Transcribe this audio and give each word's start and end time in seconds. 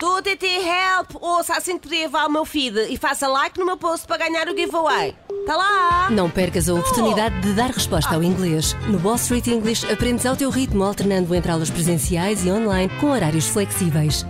Tô 0.00 0.22
TT 0.22 0.46
Help! 0.46 1.22
Ouça, 1.22 1.52
assim 1.52 1.74
que 1.76 1.86
podia 1.86 2.06
levar 2.06 2.26
o 2.26 2.32
meu 2.32 2.46
feed 2.46 2.86
e 2.88 2.96
faça 2.96 3.28
like 3.28 3.60
no 3.60 3.66
meu 3.66 3.76
post 3.76 4.06
para 4.06 4.16
ganhar 4.16 4.48
o 4.48 4.56
giveaway. 4.56 5.14
Tá 5.46 5.54
lá! 5.54 6.08
Não 6.08 6.30
percas 6.30 6.70
a 6.70 6.74
oportunidade 6.74 7.38
de 7.42 7.52
dar 7.52 7.68
resposta 7.68 8.14
ao 8.14 8.22
inglês. 8.22 8.74
No 8.88 8.98
Wall 8.98 9.16
Street 9.16 9.48
English 9.48 9.84
aprendes 9.92 10.24
ao 10.24 10.34
teu 10.34 10.48
ritmo, 10.48 10.84
alternando 10.84 11.34
entre 11.34 11.52
aulas 11.52 11.68
presenciais 11.68 12.46
e 12.46 12.50
online 12.50 12.90
com 12.98 13.10
horários 13.10 13.46
flexíveis. 13.48 14.24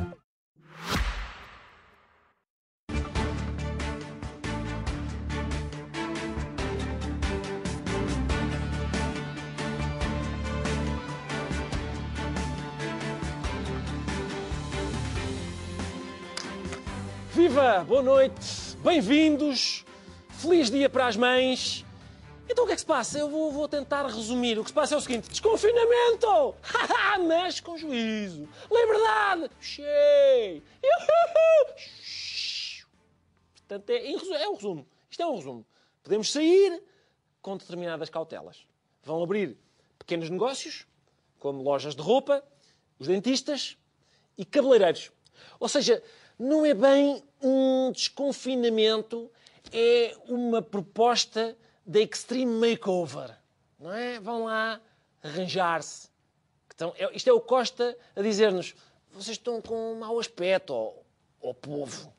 Boa 17.90 18.04
noite! 18.04 18.76
Bem-vindos! 18.84 19.84
Feliz 20.28 20.70
dia 20.70 20.88
para 20.88 21.08
as 21.08 21.16
mães! 21.16 21.84
Então 22.48 22.62
o 22.62 22.66
que 22.68 22.72
é 22.72 22.76
que 22.76 22.82
se 22.82 22.86
passa? 22.86 23.18
Eu 23.18 23.28
vou, 23.28 23.50
vou 23.50 23.66
tentar 23.66 24.06
resumir. 24.06 24.56
O 24.60 24.62
que 24.62 24.70
se 24.70 24.74
passa 24.74 24.94
é 24.94 24.96
o 24.96 25.00
seguinte: 25.00 25.28
desconfinamento! 25.28 26.54
Mas 27.26 27.58
com 27.58 27.76
juízo! 27.76 28.48
Liberdade! 28.70 29.50
Cheio! 29.60 30.62
Portanto, 33.56 33.90
é, 33.90 34.12
é 34.12 34.48
o 34.48 34.54
resumo. 34.54 34.86
Isto 35.10 35.22
é 35.24 35.26
o 35.26 35.34
resumo. 35.34 35.66
Podemos 36.04 36.30
sair 36.30 36.80
com 37.42 37.56
determinadas 37.56 38.08
cautelas. 38.08 38.68
Vão 39.02 39.20
abrir 39.20 39.58
pequenos 39.98 40.30
negócios, 40.30 40.86
como 41.40 41.60
lojas 41.60 41.96
de 41.96 42.02
roupa, 42.02 42.40
os 43.00 43.08
dentistas 43.08 43.76
e 44.38 44.44
cabeleireiros. 44.44 45.10
Ou 45.58 45.68
seja, 45.68 46.00
não 46.38 46.64
é 46.64 46.72
bem 46.72 47.24
um 47.42 47.92
desconfinamento, 47.92 49.30
é 49.72 50.16
uma 50.28 50.62
proposta 50.62 51.56
de 51.84 52.02
extreme 52.02 52.70
makeover. 52.70 53.36
Não 53.78 53.92
é? 53.92 54.20
Vão 54.20 54.44
lá 54.44 54.80
arranjar-se. 55.22 56.08
Então, 56.74 56.94
é, 56.96 57.14
isto 57.14 57.28
é 57.28 57.32
o 57.32 57.40
Costa 57.40 57.96
a 58.14 58.22
dizer-nos: 58.22 58.74
vocês 59.12 59.36
estão 59.36 59.60
com 59.60 59.92
um 59.92 59.98
mau 59.98 60.18
aspecto 60.18 60.72
ao, 60.72 61.04
ao 61.42 61.54
povo. 61.54 62.12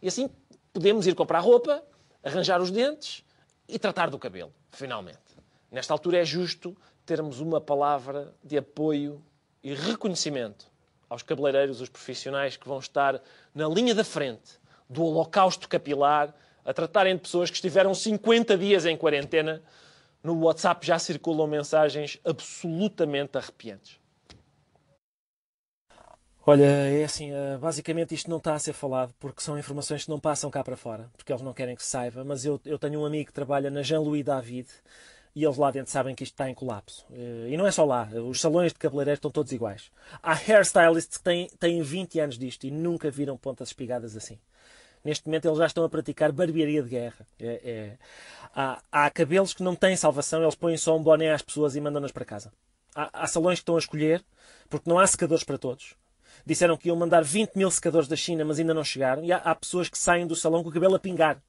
E 0.00 0.08
assim 0.08 0.28
podemos 0.72 1.06
ir 1.06 1.14
comprar 1.14 1.40
roupa, 1.40 1.82
arranjar 2.22 2.60
os 2.60 2.70
dentes 2.70 3.24
e 3.68 3.78
tratar 3.78 4.10
do 4.10 4.18
cabelo, 4.18 4.52
finalmente. 4.70 5.18
Nesta 5.70 5.94
altura 5.94 6.18
é 6.18 6.24
justo 6.24 6.76
termos 7.04 7.40
uma 7.40 7.60
palavra 7.60 8.34
de 8.42 8.58
apoio 8.58 9.22
e 9.62 9.74
reconhecimento 9.74 10.71
aos 11.12 11.22
cabeleireiros, 11.22 11.80
os 11.80 11.88
profissionais 11.88 12.56
que 12.56 12.66
vão 12.66 12.78
estar 12.78 13.20
na 13.54 13.68
linha 13.68 13.94
da 13.94 14.02
frente 14.02 14.58
do 14.88 15.04
holocausto 15.04 15.68
capilar, 15.68 16.34
a 16.64 16.72
tratarem 16.72 17.16
de 17.16 17.22
pessoas 17.22 17.50
que 17.50 17.56
estiveram 17.56 17.94
50 17.94 18.56
dias 18.56 18.86
em 18.86 18.96
quarentena. 18.96 19.62
No 20.22 20.38
WhatsApp 20.44 20.86
já 20.86 20.98
circulam 20.98 21.46
mensagens 21.46 22.18
absolutamente 22.24 23.36
arrepiantes. 23.36 23.98
Olha, 26.44 26.64
é 26.64 27.04
assim, 27.04 27.30
eh, 27.30 27.56
basicamente 27.58 28.14
isto 28.14 28.28
não 28.28 28.38
está 28.38 28.54
a 28.54 28.58
ser 28.58 28.72
falado 28.72 29.14
porque 29.20 29.40
são 29.40 29.58
informações 29.58 30.04
que 30.04 30.10
não 30.10 30.18
passam 30.18 30.50
cá 30.50 30.62
para 30.64 30.76
fora, 30.76 31.08
porque 31.16 31.32
eles 31.32 31.42
não 31.42 31.52
querem 31.52 31.76
que 31.76 31.82
se 31.82 31.90
saiba, 31.90 32.24
mas 32.24 32.44
eu, 32.44 32.60
eu 32.64 32.78
tenho 32.78 33.00
um 33.00 33.06
amigo 33.06 33.26
que 33.26 33.32
trabalha 33.32 33.70
na 33.70 33.82
Jean-Louis 33.82 34.24
David 34.24 34.68
e 35.34 35.44
eles 35.44 35.56
lá 35.56 35.70
dentro 35.70 35.90
sabem 35.90 36.14
que 36.14 36.22
isto 36.22 36.34
está 36.34 36.50
em 36.50 36.54
colapso. 36.54 37.06
Eh, 37.12 37.48
e 37.50 37.56
não 37.56 37.66
é 37.66 37.70
só 37.70 37.84
lá, 37.84 38.08
os 38.28 38.40
salões 38.40 38.72
de 38.72 38.78
cabeleireiro 38.78 39.16
estão 39.18 39.30
todos 39.30 39.52
iguais. 39.52 39.90
Há 40.22 40.32
hairstylists 40.34 41.16
que 41.18 41.24
têm, 41.24 41.48
têm 41.58 41.82
20 41.82 42.20
anos 42.20 42.38
disto 42.38 42.64
e 42.64 42.70
nunca 42.70 43.10
viram 43.10 43.36
pontas 43.36 43.68
espigadas 43.68 44.16
assim. 44.16 44.38
Neste 45.04 45.26
momento 45.26 45.48
eles 45.48 45.58
já 45.58 45.66
estão 45.66 45.84
a 45.84 45.88
praticar 45.88 46.30
barbearia 46.30 46.82
de 46.82 46.88
guerra. 46.88 47.26
É, 47.40 47.60
é... 47.64 47.98
Há, 48.54 48.82
há, 48.92 49.10
cabelos 49.10 49.54
que 49.54 49.62
não 49.62 49.74
têm 49.74 49.96
salvação, 49.96 50.42
eles 50.42 50.54
põem 50.54 50.76
só 50.76 50.96
um 50.96 51.02
boné 51.02 51.32
às 51.32 51.42
pessoas 51.42 51.74
e 51.74 51.80
mandam-nas 51.80 52.12
para 52.12 52.24
casa. 52.24 52.52
Há, 52.94 53.24
há 53.24 53.26
salões 53.26 53.58
que 53.58 53.62
estão 53.62 53.76
a 53.76 53.78
escolher, 53.78 54.22
porque 54.68 54.88
não 54.88 54.98
há 54.98 55.06
secadores 55.06 55.42
para 55.42 55.58
todos. 55.58 55.94
Disseram 56.46 56.76
que 56.76 56.88
iam 56.88 56.96
mandar 56.96 57.22
20 57.22 57.56
mil 57.56 57.70
secadores 57.70 58.08
da 58.08 58.16
China, 58.16 58.44
mas 58.44 58.58
ainda 58.58 58.74
não 58.74 58.84
chegaram. 58.84 59.24
E 59.24 59.32
há, 59.32 59.38
há 59.38 59.54
pessoas 59.54 59.88
que 59.88 59.98
saem 59.98 60.26
do 60.26 60.36
salão 60.36 60.62
com 60.62 60.68
o 60.68 60.72
cabelo 60.72 60.94
a 60.94 60.98
pingar. 60.98 61.42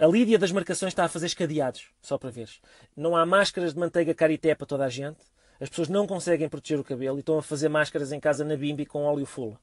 A 0.00 0.06
Lídia 0.06 0.38
das 0.38 0.50
marcações 0.50 0.92
está 0.92 1.04
a 1.04 1.08
fazer 1.10 1.26
escadeados, 1.26 1.88
só 2.00 2.16
para 2.16 2.30
veres. 2.30 2.58
Não 2.96 3.14
há 3.14 3.26
máscaras 3.26 3.74
de 3.74 3.78
manteiga 3.78 4.14
carité 4.14 4.54
para 4.54 4.66
toda 4.66 4.86
a 4.86 4.88
gente. 4.88 5.18
As 5.60 5.68
pessoas 5.68 5.90
não 5.90 6.06
conseguem 6.06 6.48
proteger 6.48 6.80
o 6.80 6.84
cabelo 6.84 7.18
e 7.18 7.20
estão 7.20 7.36
a 7.36 7.42
fazer 7.42 7.68
máscaras 7.68 8.10
em 8.10 8.18
casa 8.18 8.42
na 8.42 8.56
Bimbi 8.56 8.86
com 8.86 9.04
óleo 9.04 9.26
fula. 9.26 9.60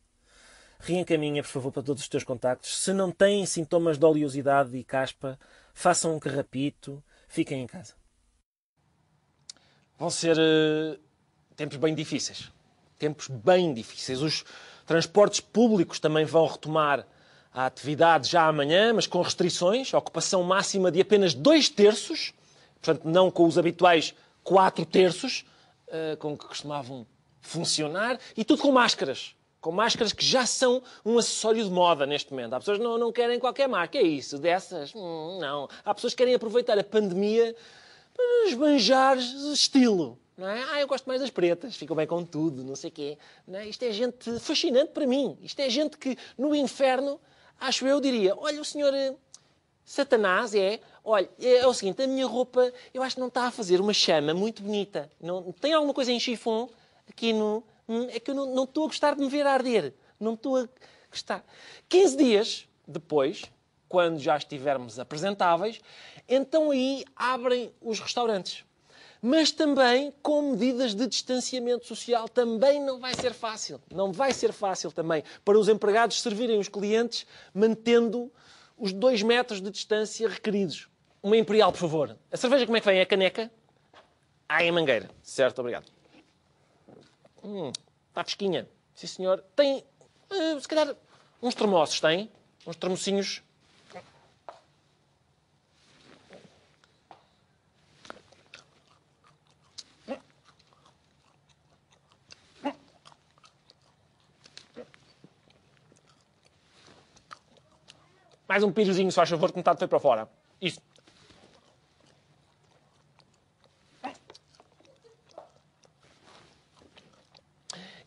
Reencaminha, 0.79 1.41
por 1.41 1.49
favor, 1.49 1.71
para 1.71 1.81
todos 1.81 2.03
os 2.03 2.07
teus 2.07 2.23
contactos. 2.23 2.77
Se 2.83 2.93
não 2.93 3.09
têm 3.09 3.47
sintomas 3.47 3.97
de 3.97 4.05
oleosidade 4.05 4.77
e 4.77 4.83
caspa, 4.83 5.39
façam 5.73 6.15
um 6.15 6.19
carrapito, 6.19 7.03
fiquem 7.27 7.63
em 7.63 7.65
casa. 7.65 7.95
Vão 9.97 10.11
ser 10.11 10.37
uh, 10.37 10.99
tempos 11.55 11.77
bem 11.77 11.95
difíceis. 11.95 12.51
Tempos 12.99 13.27
bem 13.27 13.73
difíceis. 13.73 14.21
Os 14.21 14.45
transportes 14.85 15.39
públicos 15.39 15.99
também 15.99 16.25
vão 16.25 16.45
retomar 16.45 17.07
a 17.57 17.66
atividade 17.66 18.29
já 18.29 18.47
amanhã, 18.47 18.94
mas 18.94 19.07
com 19.07 19.19
restrições, 19.19 19.91
ocupação 19.91 20.44
máxima 20.44 20.91
de 20.91 21.01
apenas 21.01 21.34
dois 21.34 21.68
terços, 21.68 22.31
portanto, 22.79 23.06
não 23.06 23.31
com 23.31 23.47
os 23.47 23.57
habituais 23.57 24.13
quatro 24.44 24.85
terços, 24.85 25.44
uh, 25.88 26.16
com 26.17 26.38
que 26.38 26.46
costumavam 26.46 27.07
funcionar, 27.41 28.19
e 28.38 28.46
tudo 28.46 28.62
com 28.62 28.72
máscaras. 28.72 29.35
Com 29.59 29.72
máscaras 29.72 30.13
que 30.13 30.23
já 30.23 30.46
são 30.46 30.84
um 31.03 31.17
acessório 31.17 31.63
de 31.63 31.72
moda 31.72 32.06
neste 32.06 32.29
momento. 32.29 32.53
Há 32.53 32.59
pessoas 32.59 32.78
que 32.78 32.84
não, 32.84 32.96
não 32.96 33.12
querem 33.12 33.40
qualquer 33.40 33.67
marca. 33.67 33.97
É 33.97 34.03
isso, 34.03 34.38
dessas? 34.38 34.94
Hum, 34.94 35.40
não. 35.41 35.67
Há 35.84 35.96
pessoas 35.96 36.13
que 36.13 36.17
querem 36.17 36.35
aproveitar 36.35 36.78
a 36.78 36.84
pandemia 36.84 37.56
para 38.13 38.50
esbanjar 38.50 39.17
estilo. 39.17 40.19
Não 40.38 40.47
é? 40.47 40.63
Ah, 40.73 40.79
eu 40.79 40.88
gosto 40.88 41.07
mais 41.07 41.22
das 41.22 41.31
pretas, 41.31 41.75
ficam 41.75 41.96
bem 41.96 42.06
com 42.06 42.23
tudo, 42.23 42.63
não 42.63 42.75
sei 42.75 42.91
o 42.91 42.94
quê. 42.94 43.17
Não 43.47 43.57
é? 43.57 43.67
Isto 43.67 43.81
é 43.81 43.91
gente 43.91 44.40
fascinante 44.40 44.91
para 44.91 45.07
mim. 45.07 45.35
Isto 45.41 45.59
é 45.59 45.69
gente 45.72 45.97
que 45.97 46.16
no 46.38 46.53
inferno 46.53 47.19
acho 47.59 47.88
eu, 47.88 48.00
diria: 48.00 48.35
olha, 48.35 48.62
o 48.62 48.66
senhor 48.66 48.94
eh, 48.94 49.16
Satanás 49.84 50.53
é, 50.53 50.79
olha, 51.03 51.29
é, 51.40 51.57
é 51.57 51.68
o 51.68 51.73
seguinte, 51.73 52.01
a 52.01 52.07
minha 52.07 52.25
roupa 52.25 52.72
eu 52.94 53.01
acho 53.01 53.16
que 53.16 53.22
não 53.22 53.29
está 53.29 53.47
a 53.47 53.51
fazer 53.51 53.79
uma 53.79 53.94
chama 53.94 54.34
muito 54.34 54.62
bonita. 54.62 55.09
Não, 55.19 55.51
tem 55.53 55.73
alguma 55.73 55.94
coisa 55.94 56.12
em 56.12 56.19
chifão 56.19 56.69
aqui 57.09 57.34
no. 57.34 57.63
Hum, 57.88 58.07
é 58.09 58.19
que 58.19 58.31
eu 58.31 58.35
não, 58.35 58.53
não 58.53 58.63
estou 58.66 58.84
a 58.84 58.88
gostar 58.88 59.16
de 59.16 59.22
me 59.22 59.29
ver 59.29 59.47
arder. 59.47 59.94
Não 60.19 60.34
estou 60.34 60.57
a 60.57 60.67
gostar. 61.09 61.46
15 61.88 62.17
dias 62.17 62.67
depois, 62.88 63.44
quando 63.88 64.19
já 64.19 64.35
estivermos 64.35 65.00
apresentáveis, 65.00 65.79
então 66.28 66.72
aí 66.72 67.06
abrem 67.16 67.72
os 67.81 68.00
restaurantes 68.00 68.66
mas 69.22 69.51
também 69.51 70.13
com 70.22 70.51
medidas 70.51 70.94
de 70.94 71.07
distanciamento 71.07 71.85
social. 71.85 72.28
Também 72.28 72.81
não 72.83 73.00
vai 73.00 73.13
ser 73.13 73.33
fácil. 73.33 73.81
Não 73.94 74.11
vai 74.11 74.33
ser 74.33 74.51
fácil 74.53 74.91
também 74.91 75.23
para 75.44 75.57
os 75.57 75.67
empregados 75.67 76.22
servirem 76.22 76.59
os 76.59 76.67
clientes 76.67 77.25
mantendo 77.53 78.31
os 78.78 78.94
dois 78.94 79.22
metros 79.23 79.61
de 79.61 79.69
distância 79.69 80.28
requeridos. 80.29 80.88
Uma 81.22 81.35
Imperial, 81.35 81.72
por 81.72 81.79
favor. 81.79 82.17
A 82.31 82.38
cerveja 82.38 82.66
como 82.66 82.78
é 82.78 82.79
que 82.79 82.85
vem? 82.85 83.00
É 83.00 83.05
caneca? 83.05 83.51
Ah, 84.47 84.63
é 84.63 84.69
a 84.69 84.73
mangueira. 84.73 85.09
Certo, 85.22 85.59
obrigado. 85.59 85.91
Hum, 87.44 87.72
está 88.09 88.23
fresquinha. 88.23 88.67
Sim, 88.94 89.07
senhor. 89.07 89.44
Tem, 89.55 89.84
uh, 90.31 90.59
se 90.59 90.67
calhar, 90.67 90.95
uns 91.41 91.55
termossos, 91.55 91.99
tem? 91.99 92.31
Uns 92.66 92.75
termocinhos 92.75 93.44
Mais 108.57 108.63
um 108.63 108.71
piruzinho, 108.71 109.11
se 109.11 109.15
faz 109.15 109.29
favor, 109.29 109.51
que 109.51 109.57
metade 109.57 109.77
foi 109.77 109.87
para 109.87 109.99
fora. 109.99 110.27
Isso. 110.59 110.81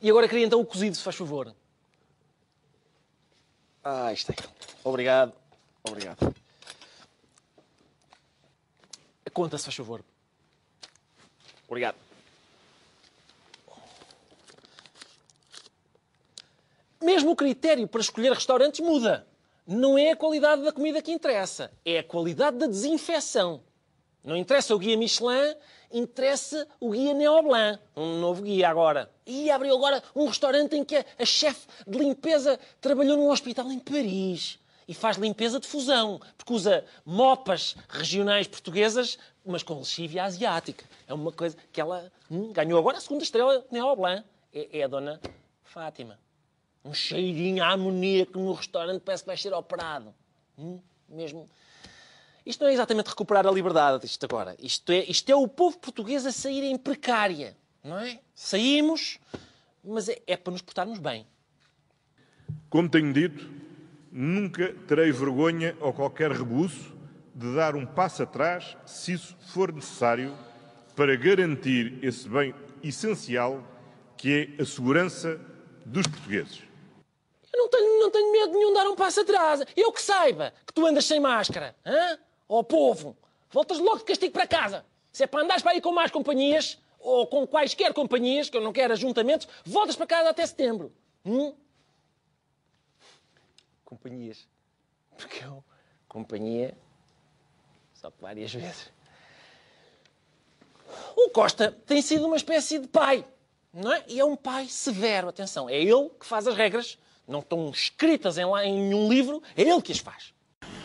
E 0.00 0.10
agora 0.10 0.28
queria 0.28 0.44
então 0.44 0.60
o 0.60 0.66
cozido, 0.66 0.96
se 0.96 1.04
faz 1.04 1.14
favor. 1.14 1.54
Ah, 3.84 4.12
isto 4.12 4.32
é. 4.32 4.34
Obrigado. 4.82 5.32
Obrigado. 5.84 6.34
A 9.24 9.30
conta, 9.30 9.56
se 9.56 9.66
faz 9.66 9.76
favor. 9.76 10.04
Obrigado. 11.68 11.96
Mesmo 17.00 17.30
o 17.30 17.36
critério 17.36 17.86
para 17.86 18.00
escolher 18.00 18.32
restaurantes 18.32 18.80
muda 18.80 19.29
não 19.70 19.96
é 19.96 20.10
a 20.10 20.16
qualidade 20.16 20.62
da 20.62 20.72
comida 20.72 21.00
que 21.00 21.12
interessa, 21.12 21.70
é 21.84 22.00
a 22.00 22.02
qualidade 22.02 22.58
da 22.58 22.66
desinfecção. 22.66 23.62
Não 24.24 24.36
interessa 24.36 24.74
o 24.74 24.78
guia 24.78 24.96
Michelin, 24.96 25.54
interessa 25.92 26.66
o 26.80 26.90
guia 26.90 27.14
Neoblanc, 27.14 27.80
um 27.96 28.18
novo 28.18 28.42
guia 28.42 28.68
agora. 28.68 29.08
E 29.24 29.48
abriu 29.48 29.76
agora 29.76 30.02
um 30.14 30.26
restaurante 30.26 30.74
em 30.74 30.84
que 30.84 30.96
a, 30.96 31.04
a 31.20 31.24
chefe 31.24 31.68
de 31.86 31.98
limpeza 31.98 32.58
trabalhou 32.80 33.16
num 33.16 33.30
hospital 33.30 33.70
em 33.70 33.78
Paris 33.78 34.58
e 34.88 34.92
faz 34.92 35.16
limpeza 35.16 35.60
de 35.60 35.68
fusão, 35.68 36.20
porque 36.36 36.52
usa 36.52 36.84
mopas 37.06 37.76
regionais 37.88 38.48
portuguesas, 38.48 39.18
mas 39.46 39.62
com 39.62 39.78
lexívia 39.78 40.24
asiática. 40.24 40.84
É 41.06 41.14
uma 41.14 41.30
coisa 41.30 41.56
que 41.72 41.80
ela 41.80 42.10
hum, 42.28 42.52
ganhou 42.52 42.76
agora 42.76 42.98
a 42.98 43.00
segunda 43.00 43.22
estrela 43.22 43.64
Neoblanc. 43.70 44.24
É, 44.52 44.80
é 44.80 44.82
a 44.82 44.88
dona 44.88 45.20
Fátima. 45.62 46.18
Um 46.84 46.94
cheirinho 46.94 47.62
amoníaco 47.62 48.38
no 48.38 48.52
restaurante, 48.52 49.02
parece 49.02 49.22
que 49.22 49.26
vai 49.26 49.36
ser 49.36 49.52
operado. 49.52 50.14
Hum, 50.58 50.80
mesmo. 51.08 51.46
Isto 52.44 52.62
não 52.62 52.70
é 52.70 52.72
exatamente 52.72 53.08
recuperar 53.08 53.46
a 53.46 53.50
liberdade, 53.50 54.06
isto 54.06 54.24
agora. 54.24 54.56
Isto 54.58 54.92
é, 54.92 55.04
isto 55.04 55.30
é 55.30 55.34
o 55.34 55.46
povo 55.46 55.78
português 55.78 56.24
a 56.24 56.32
sair 56.32 56.64
em 56.64 56.78
precária, 56.78 57.56
não 57.84 57.98
é? 57.98 58.18
Saímos, 58.34 59.18
mas 59.84 60.08
é, 60.08 60.20
é 60.26 60.36
para 60.36 60.52
nos 60.52 60.62
portarmos 60.62 60.98
bem. 60.98 61.26
Como 62.68 62.88
tenho 62.88 63.12
dito, 63.12 63.50
nunca 64.10 64.72
terei 64.88 65.12
vergonha 65.12 65.76
ou 65.80 65.92
qualquer 65.92 66.30
rebuço 66.32 66.94
de 67.34 67.54
dar 67.54 67.76
um 67.76 67.86
passo 67.86 68.22
atrás, 68.22 68.76
se 68.86 69.12
isso 69.12 69.36
for 69.52 69.72
necessário, 69.72 70.36
para 70.96 71.16
garantir 71.16 71.98
esse 72.02 72.28
bem 72.28 72.54
essencial 72.82 73.62
que 74.16 74.52
é 74.58 74.62
a 74.62 74.66
segurança 74.66 75.40
dos 75.86 76.06
portugueses. 76.06 76.69
Eu 77.52 77.58
não 77.58 77.68
tenho, 77.68 78.00
não 78.00 78.10
tenho 78.10 78.32
medo 78.32 78.52
nenhum 78.52 78.68
de 78.68 78.74
dar 78.74 78.88
um 78.88 78.96
passo 78.96 79.20
atrás. 79.20 79.62
Eu 79.76 79.92
que 79.92 80.02
saiba 80.02 80.52
que 80.66 80.72
tu 80.72 80.86
andas 80.86 81.04
sem 81.04 81.18
máscara. 81.18 81.74
Hã? 81.84 82.18
Ó 82.48 82.60
oh, 82.60 82.64
povo, 82.64 83.16
voltas 83.50 83.78
logo 83.78 83.98
de 83.98 84.04
castigo 84.04 84.32
para 84.32 84.46
casa. 84.46 84.84
Se 85.12 85.24
é 85.24 85.26
para 85.26 85.42
andares 85.42 85.62
para 85.62 85.72
aí 85.72 85.80
com 85.80 85.92
mais 85.92 86.10
companhias, 86.10 86.78
ou 87.00 87.26
com 87.26 87.46
quaisquer 87.46 87.92
companhias, 87.94 88.48
que 88.48 88.56
eu 88.56 88.60
não 88.60 88.72
quero 88.72 88.92
ajuntamentos, 88.92 89.48
voltas 89.64 89.96
para 89.96 90.06
casa 90.06 90.30
até 90.30 90.46
setembro. 90.46 90.92
Hum? 91.24 91.54
Companhias. 93.84 94.46
Porque 95.16 95.44
eu, 95.44 95.64
companhia, 96.08 96.76
só 97.94 98.10
que 98.10 98.20
várias 98.20 98.52
vezes. 98.52 98.90
O 101.16 101.30
Costa 101.30 101.70
tem 101.86 102.00
sido 102.02 102.26
uma 102.26 102.36
espécie 102.36 102.78
de 102.78 102.88
pai, 102.88 103.24
não 103.72 103.92
é? 103.92 104.04
E 104.08 104.18
é 104.20 104.24
um 104.24 104.36
pai 104.36 104.66
severo, 104.68 105.28
atenção. 105.28 105.68
É 105.68 105.76
ele 105.76 106.08
que 106.18 106.26
faz 106.26 106.46
as 106.46 106.56
regras, 106.56 106.98
não 107.30 107.40
estão 107.40 107.70
escritas 107.70 108.36
em, 108.36 108.44
lá, 108.44 108.64
em 108.64 108.88
nenhum 108.88 109.08
livro, 109.08 109.42
é 109.56 109.62
ele 109.62 109.80
que 109.80 109.92
as 109.92 109.98
faz. 109.98 110.34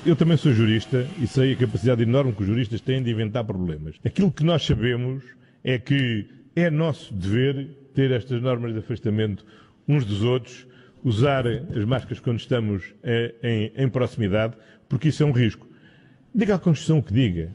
Eu 0.06 0.16
também 0.16 0.38
sou 0.38 0.54
jurista 0.54 1.08
e 1.20 1.28
sei 1.28 1.54
a 1.54 1.56
capacidade 1.56 2.04
enorme 2.04 2.32
que 2.32 2.42
os 2.42 2.48
juristas 2.48 2.80
têm 2.80 3.02
de 3.02 3.12
inventar 3.12 3.44
problemas. 3.44 3.96
Aquilo 4.06 4.32
que 4.32 4.44
nós 4.44 4.64
sabemos 4.64 5.24
é 5.64 5.80
que 5.80 6.30
é 6.56 6.70
nosso 6.70 7.14
dever 7.14 7.68
ter 7.94 8.12
estas 8.12 8.42
normas 8.42 8.74
de 8.74 8.80
afastamento 8.80 9.46
uns 9.88 10.06
dos 10.06 10.24
outros, 10.24 10.68
usar 11.04 11.46
as 11.48 11.86
máscaras 11.86 12.20
quando 12.20 12.40
estamos 12.40 12.94
eh, 13.04 13.34
em, 13.44 13.84
em 13.84 13.90
proximidade, 13.90 14.56
porque 14.88 15.10
isso 15.10 15.24
é 15.24 15.26
um 15.26 15.32
risco. 15.32 15.68
Diga 16.34 16.56
à 16.56 16.60
Constituição 16.60 17.00
o 17.00 17.04
que 17.04 17.14
diga. 17.14 17.52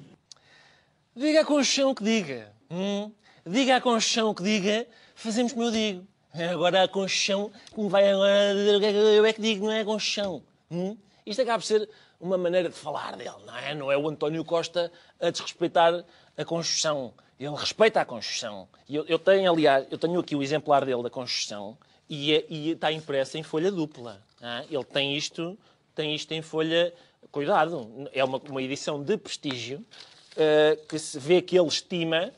Diga 1.14 1.40
à 1.40 1.44
Constituição 1.44 1.90
o 1.90 1.94
que 1.94 2.04
diga. 2.04 2.52
Hum? 2.70 3.12
Diga 3.46 3.76
à 3.76 3.80
Constituição 3.80 4.30
o 4.30 4.34
que 4.34 4.42
diga, 4.42 4.86
fazemos 5.14 5.52
como 5.52 5.66
eu 5.66 5.70
digo. 5.70 6.06
Agora 6.32 6.84
a 6.84 6.88
que 6.88 7.80
me 7.80 7.88
vai 7.88 8.08
agora 8.10 8.30
é 8.30 9.18
eu 9.18 9.26
é 9.26 9.32
que 9.32 9.42
digo, 9.42 9.66
não 9.66 9.72
é 9.72 9.84
Constituição. 9.84 10.42
Hum? 10.70 10.96
Isto 11.26 11.42
acaba 11.42 11.58
por 11.58 11.64
ser 11.64 11.88
uma 12.20 12.38
maneira 12.38 12.68
de 12.68 12.74
falar 12.74 13.16
dele, 13.16 13.34
não 13.44 13.56
é? 13.56 13.74
Não 13.74 13.92
é 13.92 13.96
o 13.96 14.08
António 14.08 14.44
Costa 14.44 14.92
a 15.20 15.30
desrespeitar 15.30 16.04
a 16.36 16.44
Constituição. 16.44 17.12
Ele 17.38 17.56
respeita 17.56 18.00
a 18.00 18.04
Constituição. 18.04 18.68
Eu, 18.88 19.04
eu 19.06 19.18
tenho, 19.18 19.50
aliás, 19.50 19.86
eu 19.90 19.98
tenho 19.98 20.20
aqui 20.20 20.36
o 20.36 20.42
exemplar 20.42 20.84
dele 20.84 21.02
da 21.02 21.10
Constituição 21.10 21.76
e, 22.08 22.34
é, 22.34 22.44
e 22.48 22.70
está 22.70 22.92
impresso 22.92 23.36
em 23.36 23.42
folha 23.42 23.72
dupla. 23.72 24.22
É? 24.40 24.66
Ele 24.70 24.84
tem 24.84 25.16
isto, 25.16 25.58
tem 25.94 26.14
isto 26.14 26.32
em 26.32 26.42
folha. 26.42 26.92
Cuidado, 27.32 28.08
é 28.12 28.24
uma, 28.24 28.38
uma 28.48 28.62
edição 28.62 29.02
de 29.02 29.16
prestígio 29.16 29.78
uh, 29.78 30.86
que 30.86 30.98
se 30.98 31.18
vê 31.18 31.40
que 31.40 31.58
ele 31.58 31.68
estima 31.68 32.32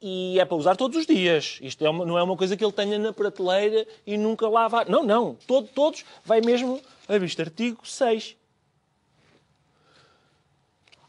e 0.00 0.38
é 0.38 0.44
para 0.44 0.56
usar 0.56 0.76
todos 0.76 0.96
os 0.96 1.06
dias. 1.06 1.58
Isto 1.60 1.84
é 1.84 1.90
uma, 1.90 2.04
não 2.04 2.18
é 2.18 2.22
uma 2.22 2.36
coisa 2.36 2.56
que 2.56 2.64
ele 2.64 2.72
tenha 2.72 2.98
na 2.98 3.12
prateleira 3.12 3.86
e 4.06 4.16
nunca 4.16 4.48
lá 4.48 4.68
vai. 4.68 4.84
Não, 4.84 5.02
não. 5.02 5.36
Todo, 5.46 5.68
todos 5.68 6.04
vai 6.24 6.40
mesmo 6.40 6.80
a 7.08 7.18
vista. 7.18 7.42
Artigo 7.42 7.86
6. 7.86 8.36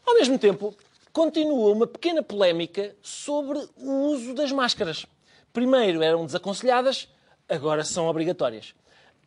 Ao 0.04 0.14
mesmo 0.14 0.38
tempo, 0.38 0.74
continua 1.12 1.72
uma 1.72 1.86
pequena 1.86 2.22
polémica 2.22 2.94
sobre 3.02 3.58
o 3.76 3.92
uso 4.08 4.34
das 4.34 4.50
máscaras. 4.50 5.06
Primeiro 5.52 6.02
eram 6.02 6.26
desaconselhadas, 6.26 7.08
agora 7.48 7.84
são 7.84 8.06
obrigatórias. 8.06 8.74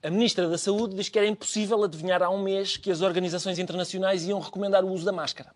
A 0.01 0.09
Ministra 0.09 0.49
da 0.49 0.57
Saúde 0.57 0.95
diz 0.95 1.07
que 1.07 1.17
era 1.17 1.27
impossível 1.27 1.81
adivinhar 1.81 2.21
há 2.21 2.29
um 2.29 2.41
mês 2.41 2.75
que 2.75 2.91
as 2.91 3.01
organizações 3.01 3.57
internacionais 3.57 4.25
iam 4.25 4.39
recomendar 4.39 4.83
o 4.83 4.91
uso 4.91 5.05
da 5.05 5.13
máscara. 5.13 5.53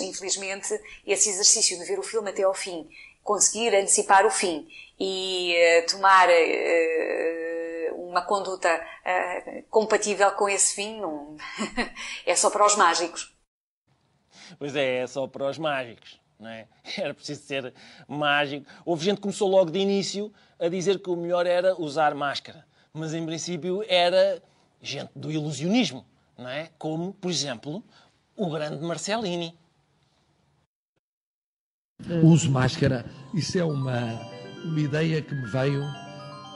Infelizmente, 0.00 0.80
esse 1.06 1.30
exercício 1.30 1.78
de 1.78 1.84
ver 1.84 1.98
o 1.98 2.02
filme 2.02 2.30
até 2.30 2.42
ao 2.42 2.54
fim, 2.54 2.88
conseguir 3.22 3.74
antecipar 3.74 4.26
o 4.26 4.30
fim 4.30 4.66
e 4.98 5.54
uh, 5.54 5.90
tomar 5.90 6.28
uh, 6.28 8.08
uma 8.08 8.22
conduta 8.22 8.74
uh, 8.74 9.62
compatível 9.70 10.30
com 10.32 10.48
esse 10.48 10.74
fim 10.74 11.00
não... 11.00 11.36
é 12.26 12.34
só 12.34 12.50
para 12.50 12.66
os 12.66 12.76
mágicos. 12.76 13.34
Pois 14.58 14.74
é, 14.74 14.98
é 14.98 15.06
só 15.06 15.26
para 15.26 15.48
os 15.48 15.58
mágicos. 15.58 16.20
Não 16.38 16.48
é? 16.48 16.66
Era 16.96 17.14
preciso 17.14 17.42
ser 17.42 17.74
mágico. 18.08 18.66
Houve 18.84 19.04
gente 19.04 19.16
que 19.16 19.22
começou 19.22 19.48
logo 19.48 19.70
de 19.70 19.78
início 19.78 20.32
a 20.58 20.68
dizer 20.68 20.98
que 21.00 21.10
o 21.10 21.16
melhor 21.16 21.46
era 21.46 21.74
usar 21.80 22.14
máscara. 22.14 22.66
Mas, 22.92 23.14
em 23.14 23.24
princípio, 23.24 23.84
era 23.88 24.42
gente 24.82 25.10
do 25.14 25.30
ilusionismo. 25.30 26.04
Não 26.36 26.48
é? 26.48 26.70
Como, 26.78 27.12
por 27.14 27.30
exemplo, 27.30 27.84
o 28.36 28.50
grande 28.50 28.82
Marcelini. 28.82 29.56
Uso 32.22 32.50
máscara. 32.50 33.04
Isso 33.34 33.58
é 33.58 33.64
uma, 33.64 34.20
uma 34.64 34.80
ideia 34.80 35.22
que 35.22 35.34
me 35.34 35.46
veio 35.46 35.82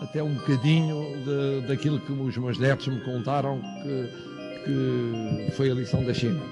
até 0.01 0.23
um 0.23 0.35
bocadinho 0.35 1.17
de, 1.25 1.67
daquilo 1.69 2.01
que 2.01 2.13
os 2.13 2.37
meus 2.37 2.59
netos 2.59 2.89
me 2.89 3.01
contaram 3.01 3.61
que, 3.83 4.65
que 4.65 5.51
foi 5.57 5.71
a 5.71 5.75
lição 5.75 6.05
da 6.05 6.13
China 6.13 6.43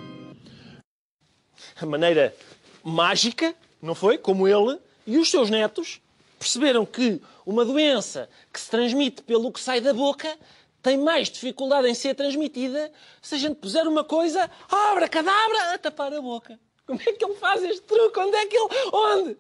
a 1.81 1.87
maneira 1.87 2.35
mágica, 2.83 3.55
não 3.81 3.94
foi? 3.94 4.19
Como 4.19 4.47
ele 4.47 4.79
e 5.06 5.19
os 5.19 5.31
seus 5.31 5.50
netos 5.50 6.00
perceberam 6.39 6.85
que 6.85 7.21
uma 7.47 7.65
doença 7.65 8.29
que 8.53 8.61
se 8.61 8.71
transmite 8.71 9.23
pelo 9.23 9.53
que 9.53 9.61
sai 9.61 9.81
da 9.81 9.93
boca 9.93 10.37
tem 10.83 10.97
mais 10.97 11.29
dificuldade 11.29 11.89
em 11.89 11.94
ser 11.94 12.15
transmitida 12.15 12.91
se 13.20 13.34
a 13.34 13.39
gente 13.39 13.56
puser 13.56 13.87
uma 13.87 14.03
coisa, 14.03 14.51
abra 14.69 15.08
cadabra, 15.08 15.75
a 15.75 15.79
tapar 15.79 16.13
a 16.13 16.20
boca. 16.20 16.58
Como 16.86 17.01
é 17.01 17.12
que 17.12 17.24
ele 17.24 17.34
faz 17.34 17.62
este 17.62 17.82
truque? 17.82 18.19
Onde 18.19 18.36
é 18.36 18.46
que 18.46 18.56
ele. 18.56 18.69
Onde? 18.93 19.36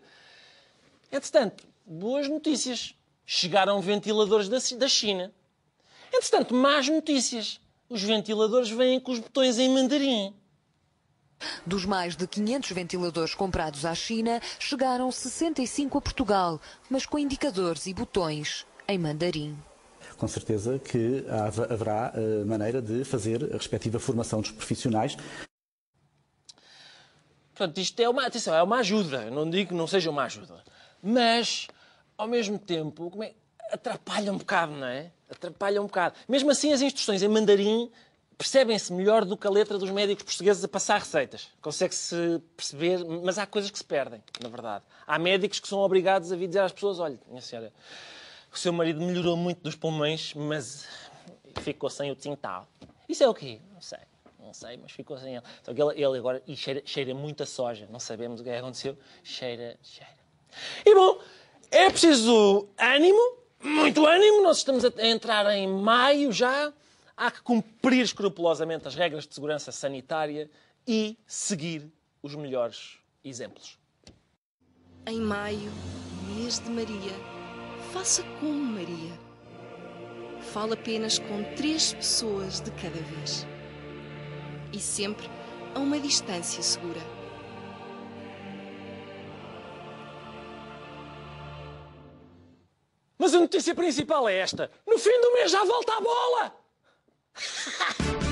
Entretanto, 1.10 1.66
boas 1.84 2.28
notícias. 2.28 2.94
Chegaram 3.24 3.80
ventiladores 3.80 4.48
da 4.48 4.88
China. 4.88 5.32
Entretanto, 6.12 6.54
más 6.54 6.88
notícias. 6.88 7.60
Os 7.88 8.02
ventiladores 8.02 8.70
vêm 8.70 8.98
com 9.00 9.12
os 9.12 9.18
botões 9.18 9.58
em 9.58 9.68
mandarim. 9.68 10.34
Dos 11.66 11.84
mais 11.84 12.16
de 12.16 12.26
500 12.26 12.70
ventiladores 12.70 13.34
comprados 13.34 13.84
à 13.84 13.94
China, 13.94 14.40
chegaram 14.58 15.10
65 15.10 15.98
a 15.98 16.00
Portugal, 16.00 16.60
mas 16.88 17.04
com 17.04 17.18
indicadores 17.18 17.86
e 17.86 17.94
botões 17.94 18.66
em 18.86 18.98
mandarim. 18.98 19.58
Com 20.16 20.28
certeza 20.28 20.78
que 20.78 21.24
haverá 21.28 22.12
uh, 22.14 22.46
maneira 22.46 22.80
de 22.80 23.04
fazer 23.04 23.44
a 23.52 23.56
respectiva 23.56 23.98
formação 23.98 24.40
dos 24.40 24.52
profissionais. 24.52 25.16
Portanto, 27.62 27.78
isto 27.78 28.00
é 28.00 28.08
uma, 28.08 28.26
atenção, 28.26 28.52
é 28.56 28.62
uma 28.62 28.78
ajuda. 28.78 29.30
Não 29.30 29.48
digo 29.48 29.68
que 29.68 29.74
não 29.74 29.86
seja 29.86 30.10
uma 30.10 30.24
ajuda. 30.24 30.64
Mas, 31.00 31.68
ao 32.18 32.26
mesmo 32.26 32.58
tempo, 32.58 33.08
como 33.08 33.22
é, 33.22 33.34
atrapalha 33.70 34.32
um 34.32 34.38
bocado, 34.38 34.72
não 34.72 34.86
é? 34.88 35.12
Atrapalha 35.30 35.80
um 35.80 35.86
bocado. 35.86 36.16
Mesmo 36.28 36.50
assim, 36.50 36.72
as 36.72 36.82
instruções 36.82 37.22
em 37.22 37.28
mandarim 37.28 37.88
percebem-se 38.36 38.92
melhor 38.92 39.24
do 39.24 39.36
que 39.36 39.46
a 39.46 39.50
letra 39.50 39.78
dos 39.78 39.90
médicos 39.90 40.24
portugueses 40.24 40.64
a 40.64 40.66
passar 40.66 40.98
receitas. 40.98 41.50
Consegue-se 41.60 42.42
perceber, 42.56 43.04
mas 43.22 43.38
há 43.38 43.46
coisas 43.46 43.70
que 43.70 43.78
se 43.78 43.84
perdem, 43.84 44.20
na 44.42 44.48
verdade. 44.48 44.84
Há 45.06 45.16
médicos 45.16 45.60
que 45.60 45.68
são 45.68 45.78
obrigados 45.78 46.32
a 46.32 46.36
vir 46.36 46.48
dizer 46.48 46.62
às 46.62 46.72
pessoas: 46.72 46.98
olha, 46.98 47.16
minha 47.28 47.40
senhora, 47.40 47.72
o 48.52 48.58
seu 48.58 48.72
marido 48.72 49.00
melhorou 49.00 49.36
muito 49.36 49.62
dos 49.62 49.76
pulmões, 49.76 50.34
mas 50.34 50.84
ficou 51.60 51.88
sem 51.88 52.10
o 52.10 52.16
tintal. 52.16 52.66
Isso 53.08 53.22
é 53.22 53.28
o 53.28 53.34
quê? 53.34 53.60
Não 53.72 53.80
sei. 53.80 54.00
Não 54.42 54.52
sei, 54.52 54.76
mas 54.76 54.92
ficou 54.92 55.16
sem 55.16 55.36
ele. 55.36 55.44
Só 55.62 55.72
que 55.72 55.80
ele, 55.80 56.02
ele 56.02 56.18
agora 56.18 56.42
e 56.46 56.56
cheira, 56.56 56.82
cheira 56.84 57.14
muito 57.14 57.42
a 57.42 57.46
soja. 57.46 57.88
Não 57.90 58.00
sabemos 58.00 58.40
o 58.40 58.44
que 58.44 58.50
é 58.50 58.58
aconteceu. 58.58 58.98
Cheira, 59.22 59.78
cheira. 59.82 60.12
E 60.84 60.94
bom, 60.94 61.20
é 61.70 61.88
preciso 61.88 62.68
ânimo, 62.76 63.38
muito 63.62 64.04
ânimo. 64.04 64.42
Nós 64.42 64.58
estamos 64.58 64.84
a 64.84 65.06
entrar 65.06 65.46
em 65.56 65.66
maio 65.66 66.32
já 66.32 66.72
há 67.16 67.30
que 67.30 67.40
cumprir 67.42 68.02
escrupulosamente 68.02 68.88
as 68.88 68.94
regras 68.94 69.26
de 69.26 69.34
segurança 69.34 69.70
sanitária 69.70 70.50
e 70.86 71.16
seguir 71.26 71.90
os 72.22 72.34
melhores 72.34 72.98
exemplos. 73.24 73.78
Em 75.06 75.20
maio, 75.20 75.70
mês 76.34 76.58
de 76.58 76.70
Maria, 76.70 77.14
faça 77.92 78.22
como 78.40 78.54
Maria. 78.54 79.18
Fale 80.40 80.74
apenas 80.74 81.18
com 81.18 81.42
três 81.54 81.94
pessoas 81.94 82.60
de 82.60 82.70
cada 82.72 83.00
vez. 83.00 83.46
E 84.72 84.80
sempre 84.80 85.28
a 85.74 85.78
uma 85.78 85.98
distância 85.98 86.62
segura. 86.62 87.00
Mas 93.18 93.34
a 93.34 93.40
notícia 93.40 93.74
principal 93.74 94.28
é 94.28 94.36
esta: 94.38 94.70
no 94.86 94.98
fim 94.98 95.20
do 95.20 95.32
mês 95.34 95.50
já 95.50 95.64
volta 95.64 95.92
a 95.92 96.00
bola! 96.00 96.56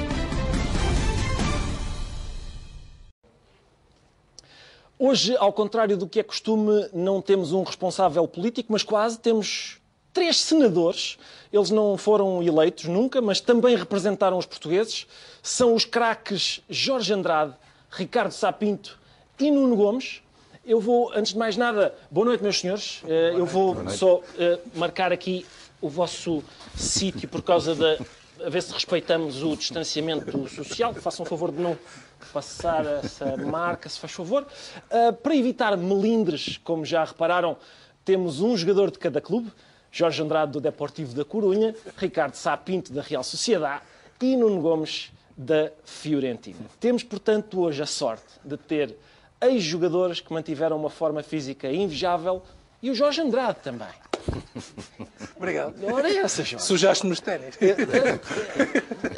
Hoje, 5.02 5.35
ao 5.38 5.50
contrário 5.50 5.97
do 5.97 6.06
que 6.06 6.20
é 6.20 6.23
costume, 6.23 6.87
não 6.92 7.23
temos 7.23 7.52
um 7.52 7.62
responsável 7.62 8.28
político, 8.28 8.70
mas 8.70 8.82
quase 8.82 9.18
temos 9.18 9.80
três 10.12 10.38
senadores. 10.38 11.19
Eles 11.52 11.71
não 11.71 11.97
foram 11.97 12.43
eleitos 12.43 12.85
nunca, 12.85 13.21
mas 13.21 13.40
também 13.40 13.76
representaram 13.76 14.38
os 14.38 14.47
portugueses. 14.47 15.07
São 15.43 15.75
os 15.75 15.85
craques 15.85 16.61
Jorge 16.69 17.12
Andrade, 17.12 17.55
Ricardo 17.90 18.33
Sapinto 18.33 18.99
e 19.38 19.50
Nuno 19.50 19.75
Gomes. 19.76 20.23
Eu 20.64 20.81
vou, 20.81 21.11
antes 21.14 21.33
de 21.33 21.38
mais 21.38 21.57
nada, 21.57 21.95
boa 22.11 22.26
noite, 22.26 22.43
meus 22.43 22.61
senhores. 22.61 23.02
Eh, 23.09 23.33
Eu 23.35 23.47
vou 23.47 23.88
só 23.88 24.21
eh, 24.38 24.59
marcar 24.75 25.11
aqui 25.12 25.45
o 25.81 25.88
vosso 25.88 26.45
sítio 26.76 27.29
por 27.29 27.43
causa 27.43 27.75
da. 27.75 27.97
a 28.45 28.50
ver 28.50 28.62
se 28.62 28.73
respeitamos 28.73 29.43
o 29.43 29.57
distanciamento 29.57 30.47
social. 30.49 30.95
Façam 30.95 31.25
favor 31.25 31.50
de 31.50 31.61
não 31.61 31.76
passar 32.33 32.85
essa 32.87 33.37
marca, 33.38 33.88
se 33.88 33.99
faz 33.99 34.12
favor. 34.12 34.47
Uh, 34.90 35.12
para 35.14 35.35
evitar 35.35 35.76
melindres, 35.76 36.59
como 36.62 36.85
já 36.85 37.02
repararam, 37.05 37.57
temos 38.05 38.40
um 38.40 38.57
jogador 38.57 38.90
de 38.90 38.99
cada 38.99 39.21
clube. 39.21 39.50
Jorge 39.90 40.23
Andrade, 40.23 40.52
do 40.52 40.61
Deportivo 40.61 41.14
da 41.14 41.25
Corunha, 41.25 41.75
Ricardo 41.97 42.35
Sapinto, 42.35 42.92
da 42.92 43.02
Real 43.02 43.25
Sociedade 43.25 43.82
e 44.20 44.37
Nuno 44.37 44.61
Gomes, 44.61 45.11
da 45.37 45.70
Fiorentina. 45.85 46.59
Temos, 46.78 47.02
portanto, 47.02 47.61
hoje 47.61 47.82
a 47.82 47.87
sorte 47.87 48.26
de 48.44 48.56
ter 48.56 48.97
ex-jogadores 49.40 50.20
que 50.20 50.32
mantiveram 50.32 50.76
uma 50.76 50.90
forma 50.90 51.23
física 51.23 51.70
invejável 51.73 52.42
e 52.82 52.90
o 52.90 52.94
Jorge 52.94 53.23
Andrade 53.23 53.59
também. 53.62 53.88
Obrigado. 55.37 55.75
Ora 55.90 56.11
é 56.11 56.16
essa, 56.18 56.44
Jorge. 56.44 56.66
Sujaste-me 56.66 57.12
os 57.12 57.20
ténis. 57.20 57.59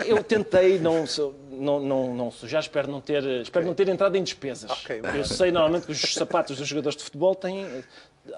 Eu 0.06 0.22
tentei 0.22 0.78
não, 0.78 1.04
não, 1.50 1.80
não, 1.80 2.14
não 2.14 2.30
sujar, 2.30 2.60
espero 2.60 2.90
não, 2.90 3.00
ter, 3.00 3.24
espero 3.42 3.66
não 3.66 3.74
ter 3.74 3.88
entrado 3.88 4.16
em 4.16 4.22
despesas. 4.22 4.70
Ok. 4.70 5.00
Eu 5.14 5.24
sei 5.24 5.50
normalmente 5.50 5.86
que 5.86 5.92
os 5.92 6.00
sapatos 6.14 6.56
dos 6.56 6.68
jogadores 6.68 6.96
de 6.96 7.04
futebol 7.04 7.34
têm. 7.34 7.66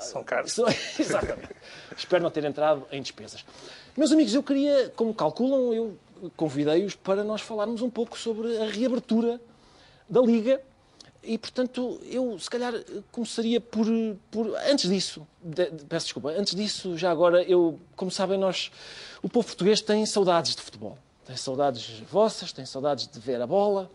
São 0.00 0.24
caros. 0.24 0.56
Exatamente. 0.98 1.50
espero 1.96 2.22
não 2.22 2.30
ter 2.30 2.44
entrado 2.44 2.86
em 2.90 3.00
despesas. 3.02 3.44
Meus 3.96 4.10
amigos, 4.12 4.34
eu 4.34 4.42
queria, 4.42 4.92
como 4.96 5.12
calculam, 5.14 5.72
eu 5.74 5.96
convidei-os 6.36 6.94
para 6.94 7.22
nós 7.22 7.40
falarmos 7.40 7.82
um 7.82 7.90
pouco 7.90 8.18
sobre 8.18 8.56
a 8.58 8.66
reabertura 8.66 9.40
da 10.08 10.20
Liga. 10.20 10.60
E, 11.26 11.38
portanto, 11.38 11.98
eu 12.04 12.38
se 12.38 12.50
calhar 12.50 12.74
começaria 13.10 13.58
por. 13.58 13.86
por 14.30 14.54
antes 14.70 14.90
disso, 14.90 15.26
de- 15.42 15.70
de- 15.70 15.84
peço 15.86 16.06
desculpa, 16.06 16.28
antes 16.30 16.54
disso, 16.54 16.98
já 16.98 17.10
agora, 17.10 17.42
eu, 17.44 17.78
como 17.96 18.10
sabem, 18.10 18.38
nós. 18.38 18.70
O 19.22 19.28
povo 19.28 19.46
português 19.46 19.80
tem 19.80 20.04
saudades 20.04 20.54
de 20.54 20.60
futebol. 20.60 20.98
Tem 21.24 21.34
saudades 21.34 22.00
vossas, 22.10 22.52
tem 22.52 22.66
saudades 22.66 23.06
de 23.08 23.18
ver 23.18 23.40
a 23.40 23.46
bola, 23.46 23.90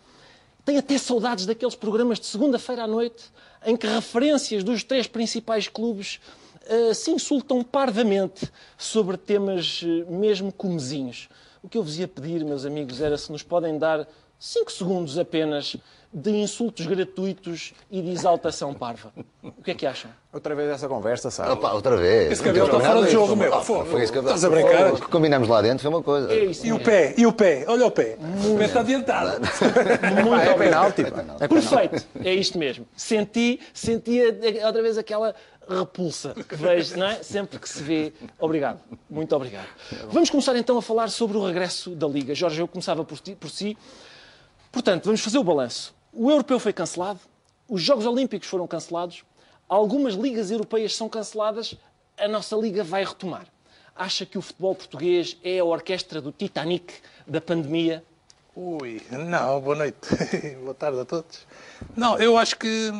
tem 0.70 0.78
até 0.78 1.00
saudades 1.00 1.48
daqueles 1.48 1.74
programas 1.74 2.20
de 2.20 2.28
segunda-feira 2.28 2.84
à 2.84 2.88
noite 2.88 3.24
em 3.66 3.76
que 3.76 3.88
referências 3.88 4.64
dos 4.64 4.84
três 4.84 5.08
principais 5.08 5.68
clubes 5.68 6.20
eh, 6.68 6.94
se 6.94 7.10
insultam 7.10 7.64
parvamente 7.64 8.48
sobre 8.78 9.18
temas 9.18 9.82
eh, 9.84 10.06
mesmo 10.08 10.52
comezinhos. 10.52 11.28
O 11.64 11.68
que 11.68 11.76
eu 11.76 11.82
vos 11.82 11.98
ia 11.98 12.08
pedir, 12.08 12.46
meus 12.46 12.68
amigos, 12.68 13.02
era 13.02 13.18
se 13.18 13.32
nos 13.32 13.42
podem 13.42 13.80
dar 13.80 14.08
cinco 14.38 14.72
segundos 14.72 15.18
apenas 15.18 15.76
de 16.12 16.32
insultos 16.32 16.88
gratuitos 16.88 17.74
e 17.92 18.02
de 18.02 18.10
exaltação 18.10 18.74
parva. 18.74 19.14
O 19.44 19.62
que 19.64 19.72
é 19.72 19.76
que 19.76 19.86
acham? 19.86 20.10
Outra 20.34 20.56
vez 20.56 20.70
essa 20.72 20.88
conversa, 20.88 21.30
sabe? 21.30 21.52
Opa, 21.52 21.72
outra 21.74 21.96
vez. 21.98 22.32
Esse 22.32 22.42
cabelo 22.44 22.66
está 22.66 22.80
fora 22.80 23.06
de 23.06 23.12
jogo, 23.12 23.36
meu. 23.36 23.54
Ah, 23.54 23.62
Fogo. 23.62 23.86
Foi 23.86 24.04
isso 24.04 24.12
que 24.12 24.18
Estás 24.20 24.44
a 24.44 24.50
brincar? 24.50 24.94
O 24.94 24.96
que 25.00 25.08
combinamos 25.08 25.48
lá 25.48 25.62
dentro 25.62 25.84
foi 25.84 25.90
uma 25.92 26.02
coisa. 26.02 26.32
É 26.34 26.46
isso 26.46 26.66
E 26.66 26.72
o 26.72 26.76
mesmo. 26.78 26.86
pé? 26.86 27.14
E 27.16 27.26
o 27.28 27.32
pé? 27.34 27.66
Olha 27.68 27.86
o 27.86 27.92
pé. 27.92 28.18
O 28.52 28.58
pé 28.58 28.66
está 28.66 28.80
adiantado. 28.80 29.40
Muito 30.26 30.42
É 30.42 30.54
penalti. 30.56 31.04
É. 31.40 31.48
Perfeito, 31.48 32.08
é 32.24 32.34
isto 32.34 32.58
mesmo. 32.58 32.88
Senti, 32.96 33.60
senti 33.74 34.20
outra 34.66 34.82
vez 34.82 34.98
aquela 34.98 35.36
repulsa 35.70 36.34
que 36.34 36.56
vejo, 36.56 36.98
não 36.98 37.06
é? 37.06 37.22
Sempre 37.22 37.60
que 37.60 37.70
se 37.70 37.84
vê. 37.84 38.12
Obrigado, 38.40 38.80
muito 39.08 39.36
obrigado. 39.36 39.68
Vamos 40.10 40.32
começar 40.32 40.56
então 40.56 40.76
a 40.78 40.82
falar 40.82 41.10
sobre 41.10 41.38
o 41.38 41.46
regresso 41.46 41.92
da 41.92 42.08
Liga. 42.08 42.34
Jorge, 42.34 42.60
eu 42.62 42.68
começava 42.68 43.06
por, 43.06 43.20
ti- 43.20 43.36
por 43.36 43.50
si. 43.52 43.78
Portanto, 44.72 45.06
vamos 45.06 45.22
fazer 45.22 45.38
o 45.38 45.44
balanço. 45.44 45.94
O 46.12 46.32
europeu 46.32 46.60
foi 46.60 46.74
cancelado, 46.74 47.20
os 47.68 47.82
Jogos 47.82 48.06
Olímpicos 48.06 48.48
foram 48.48 48.66
cancelados, 48.66 49.24
algumas 49.68 50.16
ligas 50.16 50.50
europeias 50.50 50.96
são 50.96 51.08
canceladas, 51.08 51.76
a 52.18 52.28
nossa 52.28 52.56
liga 52.56 52.84
vai 52.84 53.06
retomar. 53.06 53.46
Acha 53.96 54.26
que 54.26 54.38
o 54.38 54.42
futebol 54.42 54.74
português 54.74 55.38
é 55.44 55.60
a 55.60 55.64
orquestra 55.64 56.20
do 56.20 56.32
Titanic 56.32 56.94
da 57.28 57.40
pandemia? 57.40 58.04
Ui, 58.56 59.02
não, 59.12 59.62
boa 59.62 59.76
noite. 59.76 59.98
boa 60.64 60.74
tarde 60.74 61.00
a 61.00 61.06
todos. 61.06 61.46
Não, 61.96 62.18
eu 62.18 62.38
acho 62.38 62.58
que, 62.58 62.92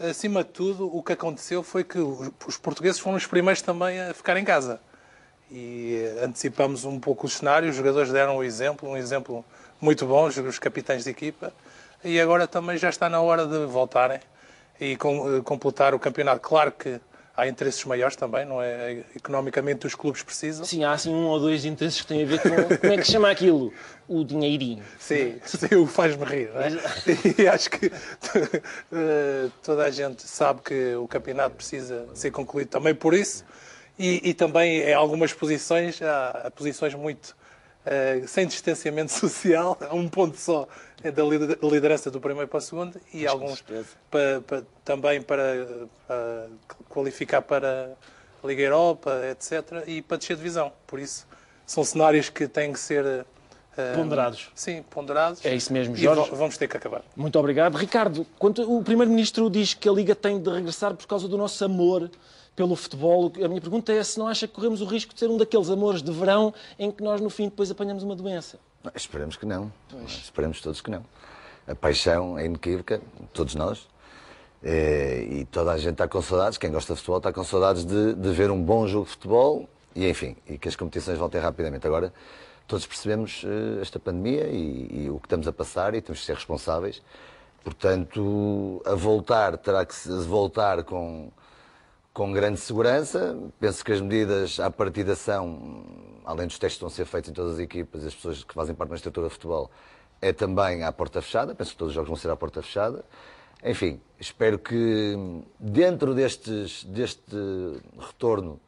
acima 0.00 0.42
de 0.42 0.50
tudo, 0.50 0.96
o 0.96 1.02
que 1.02 1.12
aconteceu 1.12 1.62
foi 1.62 1.84
que 1.84 1.98
os 1.98 2.56
portugueses 2.56 2.98
foram 2.98 3.16
os 3.16 3.26
primeiros 3.26 3.60
também 3.60 4.00
a 4.00 4.14
ficar 4.14 4.36
em 4.38 4.44
casa. 4.44 4.80
E 5.50 5.96
eh, 6.02 6.24
antecipamos 6.24 6.84
um 6.84 6.98
pouco 6.98 7.26
os 7.26 7.34
cenários, 7.34 7.70
os 7.72 7.76
jogadores 7.76 8.10
deram 8.10 8.38
o 8.38 8.42
exemplo, 8.42 8.88
um 8.88 8.96
exemplo 8.96 9.44
muito 9.80 10.06
bom, 10.06 10.26
os 10.26 10.58
capitães 10.58 11.04
de 11.04 11.10
equipa. 11.10 11.52
E 12.06 12.20
agora 12.20 12.46
também 12.46 12.78
já 12.78 12.88
está 12.88 13.08
na 13.10 13.20
hora 13.20 13.46
de 13.46 13.66
voltarem 13.66 14.20
e 14.80 14.96
com- 14.96 15.36
eh, 15.38 15.40
completar 15.42 15.92
o 15.94 15.98
campeonato. 15.98 16.40
Claro 16.40 16.70
que 16.70 17.00
há 17.36 17.48
interesses 17.48 17.84
maiores 17.84 18.14
também, 18.14 18.44
não 18.46 18.62
é? 18.62 19.02
Economicamente 19.16 19.86
os 19.88 19.94
clubes 19.96 20.22
precisam. 20.22 20.64
Sim, 20.64 20.84
há 20.84 20.92
assim 20.92 21.12
um 21.12 21.26
ou 21.26 21.40
dois 21.40 21.64
interesses 21.64 22.00
que 22.00 22.06
têm 22.06 22.22
a 22.22 22.26
ver 22.26 22.40
com. 22.40 22.48
Como 22.78 22.92
é 22.92 22.96
que 22.96 23.04
se 23.04 23.12
chama 23.12 23.28
aquilo? 23.28 23.72
O 24.06 24.22
dinheirinho. 24.22 24.84
Sim, 25.00 25.40
sim, 25.44 25.74
o 25.74 25.84
faz-me 25.86 26.24
rir. 26.24 26.50
Não 26.54 26.60
é? 26.62 26.68
E 27.42 27.48
acho 27.48 27.68
que 27.70 27.90
eh, 28.92 29.48
toda 29.64 29.84
a 29.84 29.90
gente 29.90 30.22
sabe 30.22 30.60
que 30.62 30.94
o 30.94 31.08
campeonato 31.08 31.56
precisa 31.56 32.06
ser 32.14 32.30
concluído 32.30 32.68
também 32.68 32.94
por 32.94 33.14
isso. 33.14 33.44
E, 33.98 34.30
e 34.30 34.34
também 34.34 34.80
em 34.82 34.92
algumas 34.94 35.32
posições, 35.32 36.00
há, 36.02 36.42
há 36.44 36.50
posições 36.50 36.94
muito 36.94 37.34
eh, 37.86 38.22
sem 38.26 38.46
distanciamento 38.46 39.12
social, 39.14 39.78
a 39.88 39.94
um 39.94 40.08
ponto 40.08 40.36
só 40.36 40.68
é 41.02 41.10
da 41.10 41.22
lider- 41.22 41.58
liderança 41.62 42.10
do 42.10 42.20
primeiro 42.20 42.48
para 42.48 42.58
o 42.58 42.60
segundo 42.60 43.00
e 43.14 43.26
alguns 43.26 43.62
pa- 44.10 44.18
pa- 44.46 44.62
também 44.84 45.22
para, 45.22 45.86
para 46.06 46.46
qualificar 46.88 47.42
para 47.42 47.96
a 48.42 48.46
Liga 48.46 48.62
Europa, 48.62 49.20
etc. 49.30 49.84
E 49.86 50.02
para 50.02 50.16
descer 50.18 50.36
divisão. 50.36 50.72
Por 50.86 50.98
isso, 50.98 51.26
são 51.66 51.82
cenários 51.84 52.28
que 52.28 52.46
têm 52.48 52.72
que 52.72 52.78
ser 52.80 53.24
eh, 53.76 53.92
Ponderados. 53.94 54.50
Sim, 54.54 54.82
ponderados. 54.88 55.44
É 55.44 55.54
isso 55.54 55.72
mesmo, 55.72 55.94
E 55.94 55.98
Jorge. 55.98 56.30
va- 56.30 56.36
vamos 56.36 56.56
ter 56.56 56.66
que 56.68 56.76
acabar. 56.76 57.02
Muito 57.14 57.38
obrigado. 57.38 57.76
Ricardo, 57.76 58.26
quanto, 58.38 58.62
o 58.62 58.82
Primeiro-Ministro 58.82 59.50
diz 59.50 59.74
que 59.74 59.88
a 59.88 59.92
Liga 59.92 60.14
tem 60.14 60.40
de 60.40 60.48
regressar 60.50 60.94
por 60.94 61.06
causa 61.06 61.28
do 61.28 61.36
nosso 61.36 61.62
amor 61.64 62.10
pelo 62.56 62.74
futebol. 62.74 63.30
A 63.44 63.46
minha 63.48 63.60
pergunta 63.60 63.92
é 63.92 64.02
se 64.02 64.18
não 64.18 64.26
acha 64.26 64.48
que 64.48 64.54
corremos 64.54 64.80
o 64.80 64.86
risco 64.86 65.12
de 65.12 65.20
ser 65.20 65.28
um 65.28 65.36
daqueles 65.36 65.68
amores 65.68 66.02
de 66.02 66.10
verão 66.10 66.52
em 66.78 66.90
que 66.90 67.02
nós, 67.02 67.20
no 67.20 67.28
fim, 67.30 67.44
depois 67.44 67.70
apanhamos 67.70 68.02
uma 68.02 68.16
doença. 68.16 68.58
Esperemos 68.94 69.36
que 69.36 69.44
não. 69.44 69.70
Esperemos 70.06 70.60
todos 70.60 70.80
que 70.80 70.90
não. 70.90 71.04
A 71.68 71.74
paixão 71.74 72.38
é 72.38 72.46
inequívoca, 72.46 73.00
todos 73.32 73.54
nós. 73.54 73.86
Eh, 74.62 75.26
E 75.30 75.44
toda 75.44 75.72
a 75.72 75.76
gente 75.78 75.92
está 75.92 76.08
com 76.08 76.22
saudades, 76.22 76.56
quem 76.56 76.70
gosta 76.70 76.94
de 76.94 76.98
futebol 77.00 77.18
está 77.18 77.32
com 77.32 77.44
saudades 77.44 77.84
de, 77.84 78.14
de 78.14 78.30
ver 78.30 78.50
um 78.50 78.62
bom 78.62 78.86
jogo 78.86 79.04
de 79.04 79.10
futebol 79.12 79.68
e, 79.94 80.08
enfim, 80.08 80.34
e 80.48 80.56
que 80.56 80.68
as 80.68 80.74
competições 80.76 81.18
voltem 81.18 81.40
rapidamente. 81.40 81.86
Agora, 81.86 82.12
todos 82.66 82.86
percebemos 82.86 83.42
eh, 83.44 83.82
esta 83.82 83.98
pandemia 83.98 84.46
e, 84.48 85.04
e 85.04 85.10
o 85.10 85.18
que 85.18 85.26
estamos 85.26 85.46
a 85.46 85.52
passar 85.52 85.94
e 85.94 86.00
temos 86.00 86.20
que 86.20 86.26
ser 86.26 86.34
responsáveis. 86.34 87.02
Portanto, 87.62 88.80
a 88.86 88.94
voltar, 88.94 89.58
terá 89.58 89.84
que 89.84 89.94
se 89.94 90.08
voltar 90.24 90.84
com, 90.84 91.30
com 92.16 92.32
grande 92.32 92.58
segurança. 92.58 93.36
Penso 93.60 93.84
que 93.84 93.92
as 93.92 94.00
medidas 94.00 94.58
à 94.58 94.70
partida 94.70 95.14
são, 95.14 95.84
além 96.24 96.46
dos 96.46 96.58
testes 96.58 96.78
que 96.78 96.86
estão 96.86 96.88
a 96.88 96.90
ser 96.90 97.04
feitos 97.04 97.28
em 97.28 97.34
todas 97.34 97.52
as 97.52 97.58
equipas 97.58 98.04
e 98.04 98.06
as 98.06 98.14
pessoas 98.14 98.42
que 98.42 98.54
fazem 98.54 98.74
parte 98.74 98.88
da 98.88 98.96
estrutura 98.96 99.28
de 99.28 99.34
futebol, 99.34 99.70
é 100.22 100.32
também 100.32 100.82
à 100.82 100.90
porta 100.90 101.20
fechada. 101.20 101.54
Penso 101.54 101.72
que 101.72 101.76
todos 101.76 101.90
os 101.90 101.94
jogos 101.94 102.08
vão 102.08 102.16
ser 102.16 102.30
à 102.30 102.36
porta 102.36 102.62
fechada. 102.62 103.04
Enfim, 103.62 104.00
espero 104.18 104.58
que 104.58 105.14
dentro 105.60 106.14
destes, 106.14 106.84
deste 106.84 107.36
retorno 107.98 108.58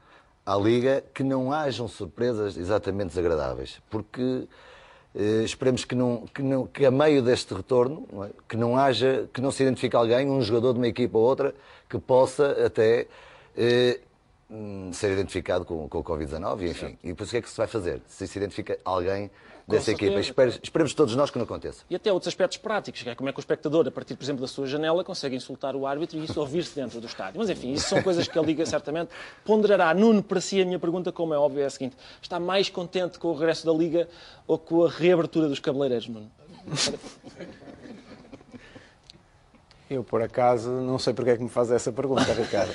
à 0.44 0.54
Liga, 0.54 1.02
que 1.14 1.22
não 1.22 1.50
hajam 1.50 1.88
surpresas 1.88 2.54
exatamente 2.58 3.08
desagradáveis. 3.08 3.80
Porque 3.88 4.46
Eh, 5.14 5.42
esperemos 5.42 5.84
que, 5.84 5.94
não, 5.94 6.26
que, 6.32 6.42
não, 6.42 6.66
que 6.66 6.84
a 6.84 6.90
meio 6.90 7.22
deste 7.22 7.52
retorno, 7.54 8.06
não 8.12 8.24
é? 8.24 8.30
que 8.48 8.56
não 8.56 8.76
haja, 8.76 9.28
que 9.32 9.40
não 9.40 9.50
se 9.50 9.62
identifique 9.62 9.96
alguém, 9.96 10.28
um 10.30 10.40
jogador 10.42 10.74
de 10.74 10.78
uma 10.78 10.86
equipa 10.86 11.18
ou 11.18 11.24
outra, 11.24 11.54
que 11.88 11.98
possa 11.98 12.64
até 12.64 13.06
ser 14.92 15.12
identificado 15.12 15.64
com, 15.64 15.88
com 15.88 15.98
o 15.98 16.04
Covid-19, 16.04 16.70
enfim. 16.70 16.98
E 17.02 17.08
depois 17.08 17.28
o 17.28 17.32
que 17.32 17.36
é 17.38 17.42
que 17.42 17.50
se 17.50 17.56
vai 17.56 17.66
fazer? 17.66 18.00
Se 18.06 18.26
se 18.26 18.38
identifica 18.38 18.78
alguém 18.84 19.30
dessa 19.66 19.84
certeza. 19.86 20.06
equipa. 20.12 20.20
Espere- 20.20 20.60
esperemos 20.62 20.94
todos 20.94 21.14
nós 21.14 21.30
que 21.30 21.36
não 21.36 21.44
aconteça. 21.44 21.84
E 21.90 21.94
até 21.94 22.10
outros 22.10 22.28
aspectos 22.28 22.56
práticos, 22.56 23.02
que 23.02 23.10
é 23.10 23.14
como 23.14 23.28
é 23.28 23.32
que 23.32 23.38
o 23.38 23.42
espectador, 23.42 23.86
a 23.86 23.90
partir, 23.90 24.16
por 24.16 24.24
exemplo, 24.24 24.40
da 24.40 24.48
sua 24.48 24.66
janela, 24.66 25.04
consegue 25.04 25.36
insultar 25.36 25.76
o 25.76 25.86
árbitro 25.86 26.18
e 26.18 26.24
isso 26.24 26.40
ouvir-se 26.40 26.74
dentro 26.74 26.98
do 26.98 27.06
estádio. 27.06 27.38
Mas, 27.38 27.50
enfim, 27.50 27.72
isso 27.72 27.86
são 27.90 28.02
coisas 28.02 28.26
que 28.26 28.38
a 28.38 28.42
Liga 28.42 28.64
certamente 28.64 29.10
ponderará. 29.44 29.92
Nuno, 29.92 30.22
para 30.22 30.40
si, 30.40 30.62
a 30.62 30.64
minha 30.64 30.78
pergunta, 30.78 31.12
como 31.12 31.34
é 31.34 31.38
óbvio, 31.38 31.60
é 31.62 31.66
a 31.66 31.70
seguinte. 31.70 31.96
Está 32.22 32.40
mais 32.40 32.70
contente 32.70 33.18
com 33.18 33.28
o 33.28 33.34
regresso 33.34 33.66
da 33.66 33.72
Liga 33.72 34.08
ou 34.46 34.58
com 34.58 34.86
a 34.86 34.88
reabertura 34.88 35.46
dos 35.48 35.58
cabeleireiros, 35.60 36.08
Nuno? 36.08 36.30
Eu, 39.90 40.04
por 40.04 40.20
acaso, 40.20 40.70
não 40.70 40.98
sei 40.98 41.14
porque 41.14 41.30
é 41.30 41.36
que 41.36 41.42
me 41.42 41.48
faz 41.48 41.70
essa 41.70 41.90
pergunta, 41.90 42.32
Ricardo. 42.32 42.74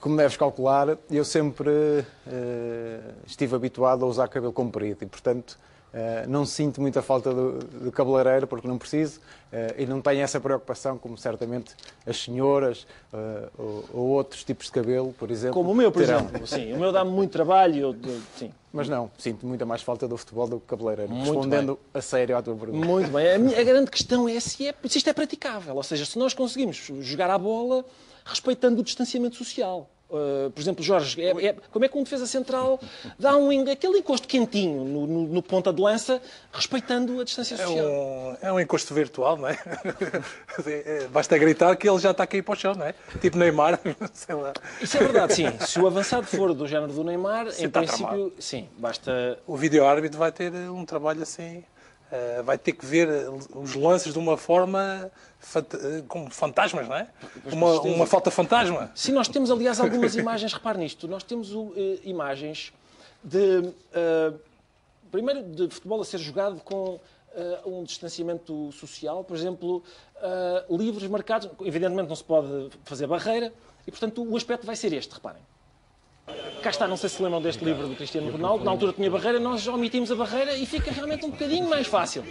Como 0.00 0.16
deves 0.16 0.36
calcular, 0.36 0.96
eu 1.10 1.24
sempre 1.24 2.04
eh, 2.26 3.00
estive 3.26 3.56
habituado 3.56 4.04
a 4.04 4.08
usar 4.08 4.28
cabelo 4.28 4.52
comprido 4.52 5.02
e, 5.02 5.06
portanto, 5.06 5.58
eh, 5.98 6.26
não 6.28 6.44
sinto 6.44 6.78
muita 6.78 7.00
falta 7.00 7.32
do, 7.32 7.52
do 7.58 7.90
cabeleireiro 7.90 8.46
porque 8.46 8.68
não 8.68 8.76
preciso 8.76 9.18
eh, 9.50 9.76
e 9.78 9.86
não 9.86 10.02
tenho 10.02 10.20
essa 10.20 10.38
preocupação 10.38 10.98
como 10.98 11.16
certamente 11.16 11.74
as 12.06 12.18
senhoras 12.22 12.86
eh, 13.14 13.48
ou, 13.58 13.84
ou 13.94 14.06
outros 14.10 14.44
tipos 14.44 14.66
de 14.66 14.72
cabelo, 14.72 15.14
por 15.18 15.30
exemplo. 15.30 15.54
Como 15.54 15.72
o 15.72 15.74
meu, 15.74 15.90
por 15.90 16.04
terão. 16.04 16.18
exemplo. 16.20 16.46
Sim, 16.46 16.74
o 16.74 16.78
meu 16.78 16.92
dá-me 16.92 17.10
muito 17.10 17.30
trabalho. 17.30 17.96
Eu, 18.04 18.20
sim. 18.38 18.52
Mas 18.72 18.90
não, 18.90 19.10
sinto 19.16 19.46
muita 19.46 19.64
mais 19.64 19.80
falta 19.80 20.06
do 20.06 20.18
futebol 20.18 20.46
do 20.46 20.60
que 20.60 20.66
cabeleireiro. 20.66 21.10
Muito 21.10 21.24
Respondendo 21.32 21.78
a 21.94 22.02
sério 22.02 22.36
à 22.36 22.42
tua 22.42 22.54
pergunta. 22.54 22.86
Muito 22.86 23.10
bem. 23.10 23.32
A, 23.32 23.38
minha- 23.38 23.58
a 23.58 23.64
grande 23.64 23.90
questão 23.90 24.28
é 24.28 24.38
se, 24.38 24.68
é 24.68 24.74
se 24.86 24.98
isto 24.98 25.08
é 25.08 25.14
praticável. 25.14 25.74
Ou 25.76 25.82
seja, 25.82 26.04
se 26.04 26.18
nós 26.18 26.34
conseguimos 26.34 26.76
jogar 27.00 27.30
a 27.30 27.38
bola 27.38 27.82
respeitando 28.22 28.80
o 28.80 28.84
distanciamento 28.84 29.36
social. 29.36 29.88
Uh, 30.08 30.50
por 30.52 30.60
exemplo, 30.60 30.84
Jorge, 30.84 31.20
é- 31.20 31.46
é- 31.46 31.52
como 31.72 31.84
é 31.84 31.88
que 31.88 31.98
um 31.98 32.04
defesa 32.04 32.26
central 32.28 32.78
dá 33.18 33.36
um, 33.36 33.50
aquele 33.68 33.98
encosto 33.98 34.28
quentinho 34.28 34.84
no, 34.84 35.04
no- 35.04 35.26
no 35.26 35.42
ponta 35.42 35.72
de 35.72 35.82
lança, 35.82 36.22
respeitando 36.52 37.20
a 37.20 37.24
distância 37.24 37.56
É 37.56 37.58
social? 37.58 37.84
um, 37.86 38.36
é 38.40 38.52
um 38.52 38.60
encosto 38.60 38.94
virtual, 38.94 39.36
não 39.36 39.48
é? 39.50 39.58
É, 40.66 41.06
Basta 41.08 41.36
gritar 41.36 41.74
que 41.76 41.88
ele 41.88 41.98
já 41.98 42.12
está 42.12 42.22
a 42.22 42.26
cair 42.26 42.42
para 42.42 42.52
o 42.52 42.56
chão, 42.56 42.74
não 42.74 42.86
é? 42.86 42.94
Tipo 43.20 43.36
Neymar, 43.36 43.80
sei 44.14 44.34
lá. 44.36 44.52
Isso 44.80 44.96
é 44.96 45.00
verdade, 45.00 45.34
sim. 45.34 45.46
Se 45.60 45.80
o 45.80 45.86
avançado 45.86 46.26
for 46.26 46.54
do 46.54 46.66
género 46.68 46.92
do 46.92 47.02
Neymar, 47.02 47.50
Sim, 47.50 47.64
em 47.64 47.68
princípio, 47.70 48.06
tramado. 48.06 48.32
sim, 48.38 48.68
basta. 48.78 49.38
O 49.46 49.56
vídeo-árbitro 49.56 50.18
vai 50.18 50.30
ter 50.30 50.52
um 50.70 50.84
trabalho 50.84 51.22
assim. 51.22 51.64
Eh, 52.10 52.42
vai 52.42 52.56
ter 52.58 52.72
que 52.72 52.86
ver 52.86 53.08
os 53.54 53.74
lances 53.74 54.12
de 54.12 54.18
uma 54.18 54.36
forma 54.36 55.10
eh, 55.54 56.02
como 56.08 56.30
fantasmas, 56.30 56.88
não 56.88 56.96
é? 56.96 57.08
Uma, 57.52 57.80
uma 57.80 58.06
falta 58.06 58.30
fantasma. 58.30 58.90
Sim, 58.94 59.12
nós 59.12 59.28
temos, 59.28 59.50
aliás, 59.50 59.80
algumas 59.80 60.14
imagens, 60.16 60.52
repare 60.52 60.78
nisto, 60.78 61.08
nós 61.08 61.22
temos 61.22 61.50
eh, 61.76 61.98
imagens 62.04 62.72
de, 63.22 63.72
eh, 63.92 64.32
primeiro, 65.10 65.42
de 65.42 65.68
futebol 65.68 66.00
a 66.00 66.04
ser 66.04 66.18
jogado 66.18 66.60
com 66.60 67.00
eh, 67.34 67.60
um 67.66 67.84
distanciamento 67.84 68.70
social, 68.72 69.22
por 69.24 69.36
exemplo, 69.36 69.82
eh, 70.16 70.64
livros 70.70 71.06
marcados, 71.08 71.50
evidentemente 71.60 72.08
não 72.08 72.16
se 72.16 72.24
pode 72.24 72.70
fazer 72.84 73.06
barreira, 73.06 73.52
e, 73.86 73.90
portanto, 73.90 74.24
o 74.26 74.36
aspecto 74.36 74.66
vai 74.66 74.74
ser 74.74 74.92
este, 74.92 75.14
reparem. 75.14 75.42
Cá 76.66 76.70
está, 76.70 76.88
não 76.88 76.96
sei 76.96 77.08
se 77.08 77.14
se 77.14 77.22
lembram 77.22 77.40
deste 77.40 77.64
livro 77.64 77.86
do 77.86 77.94
Cristiano 77.94 78.28
Ronaldo, 78.28 78.64
na 78.64 78.72
altura 78.72 78.92
tinha 78.92 79.08
barreira, 79.08 79.38
nós 79.38 79.68
omitimos 79.68 80.10
a 80.10 80.16
barreira 80.16 80.52
e 80.56 80.66
fica 80.66 80.90
realmente 80.90 81.24
um 81.24 81.30
bocadinho 81.30 81.68
mais 81.68 81.86
fácil. 81.86 82.24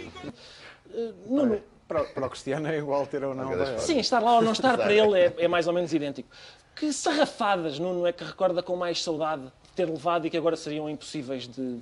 Eh, 0.92 1.12
Nuno, 1.26 1.62
Para, 1.88 2.04
para 2.04 2.26
o 2.26 2.28
Cristiano 2.28 2.68
é 2.68 2.76
igual 2.76 3.06
ter 3.06 3.24
ou 3.24 3.34
não. 3.34 3.50
Sim, 3.78 3.98
estar 3.98 4.20
lá 4.20 4.34
ou 4.34 4.42
não 4.42 4.52
estar 4.52 4.76
para 4.76 4.92
ele 4.92 5.18
é, 5.18 5.34
é 5.38 5.48
mais 5.48 5.66
ou 5.66 5.72
menos 5.72 5.90
idêntico. 5.94 6.28
Que 6.74 6.92
sarrafadas, 6.92 7.78
Nuno, 7.78 8.06
é 8.06 8.12
que 8.12 8.24
recorda 8.24 8.62
com 8.62 8.76
mais 8.76 9.02
saudade 9.02 9.44
de 9.44 9.70
ter 9.74 9.86
levado 9.86 10.26
e 10.26 10.30
que 10.30 10.36
agora 10.36 10.54
seriam 10.54 10.90
impossíveis 10.90 11.48
de 11.48 11.80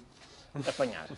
apanhar? 0.69 1.09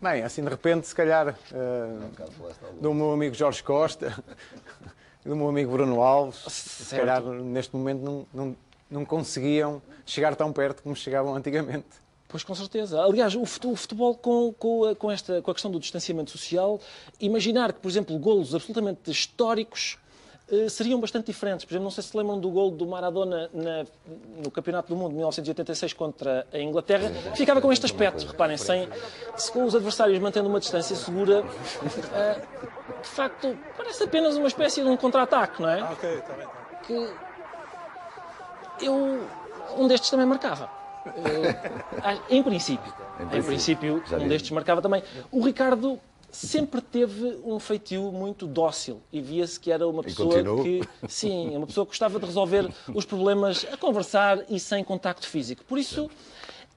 Bem, 0.00 0.22
assim 0.22 0.44
de 0.44 0.50
repente, 0.50 0.86
se 0.86 0.94
calhar, 0.94 1.36
eh, 1.52 2.48
do 2.80 2.94
meu 2.94 3.10
amigo 3.10 3.34
Jorge 3.34 3.60
Costa, 3.60 4.22
do 5.26 5.34
meu 5.34 5.48
amigo 5.48 5.72
Bruno 5.72 6.00
Alves, 6.00 6.36
se 6.46 6.84
Certo. 6.84 7.00
calhar 7.00 7.22
neste 7.22 7.74
momento 7.74 8.02
não, 8.02 8.26
não, 8.32 8.56
não 8.92 9.04
conseguiam 9.04 9.80
chegar 10.06 10.36
tão 10.36 10.52
perto 10.52 10.82
como 10.82 10.94
chegavam 10.94 11.34
antigamente. 11.34 11.86
Pois 12.28 12.42
com 12.44 12.54
certeza. 12.54 13.02
Aliás, 13.02 13.34
o 13.34 13.44
fute- 13.44 13.66
o 13.66 13.76
futebol 13.76 14.14
com, 14.14 14.52
com, 14.58 14.84
a, 14.84 14.94
com 14.94 15.10
esta, 15.10 15.42
com 15.42 15.50
a 15.50 15.54
questão 15.54 15.70
do 15.70 15.78
distanciamento 15.78 16.30
social, 16.30 16.80
imaginar 17.20 17.72
que, 17.72 17.80
por 17.80 17.88
exemplo, 17.90 18.18
golos 18.18 18.54
absolutamente 18.54 19.10
históricos 19.10 19.98
eh, 20.50 20.66
seriam 20.68 20.98
bastante 20.98 21.26
diferentes. 21.26 21.64
Por 21.66 21.72
exemplo, 21.72 21.84
não 21.84 21.90
sei 21.90 22.02
se 22.02 22.08
se 22.10 22.16
lembram 22.16 22.40
do 22.40 22.48
gol 22.50 22.70
do 22.70 22.86
Maradona 22.86 23.50
na- 23.52 23.84
no 24.42 24.50
Campeonato 24.50 24.88
do 24.88 24.96
Mundo 24.96 25.10
de 25.10 25.16
1986 25.16 25.92
contra 25.92 26.46
a 26.52 26.58
Inglaterra. 26.58 27.10
Ficava 27.36 27.60
com 27.60 27.70
este 27.70 27.84
aspecto, 27.84 28.26
reparem, 28.26 28.56
sem, 28.56 28.88
se 29.36 29.52
com 29.52 29.64
os 29.64 29.74
adversários 29.74 30.18
mantendo 30.18 30.48
uma 30.48 30.58
distância 30.58 30.96
segura, 30.96 31.44
eh, 32.14 32.40
de 33.02 33.08
facto, 33.08 33.58
parece 33.76 34.04
apenas 34.04 34.36
uma 34.36 34.48
espécie 34.48 34.82
de 34.82 34.88
um 34.88 34.96
contra-ataque, 34.96 35.60
não 35.60 35.68
é? 35.68 35.82
Ok, 35.84 36.14
está 36.18 36.32
bem. 36.32 36.46
que 36.86 37.10
eu 38.82 39.20
um 39.76 39.86
destes 39.88 40.10
também 40.10 40.26
marcava. 40.26 40.70
Eh, 42.04 42.18
em 42.30 42.42
princípio, 42.44 42.94
Em 43.18 43.38
em 43.38 43.42
princípio, 43.42 44.02
um 44.12 44.28
destes 44.28 44.52
marcava 44.52 44.80
também. 44.80 45.02
O 45.32 45.44
Ricardo 45.44 45.98
sempre 46.30 46.80
teve 46.80 47.40
um 47.44 47.58
feitio 47.58 48.10
muito 48.10 48.46
dócil 48.46 49.02
e 49.12 49.20
via-se 49.20 49.58
que 49.60 49.70
era 49.70 49.86
uma 49.86 50.02
pessoa 50.02 50.42
que 50.62 50.80
sim, 51.08 51.56
uma 51.56 51.66
pessoa 51.66 51.84
que 51.84 51.90
gostava 51.90 52.18
de 52.18 52.24
resolver 52.24 52.72
os 52.94 53.04
problemas 53.04 53.66
a 53.70 53.76
conversar 53.76 54.44
e 54.48 54.58
sem 54.58 54.82
contacto 54.82 55.28
físico. 55.28 55.64
Por 55.64 55.76
isso, 55.76 56.08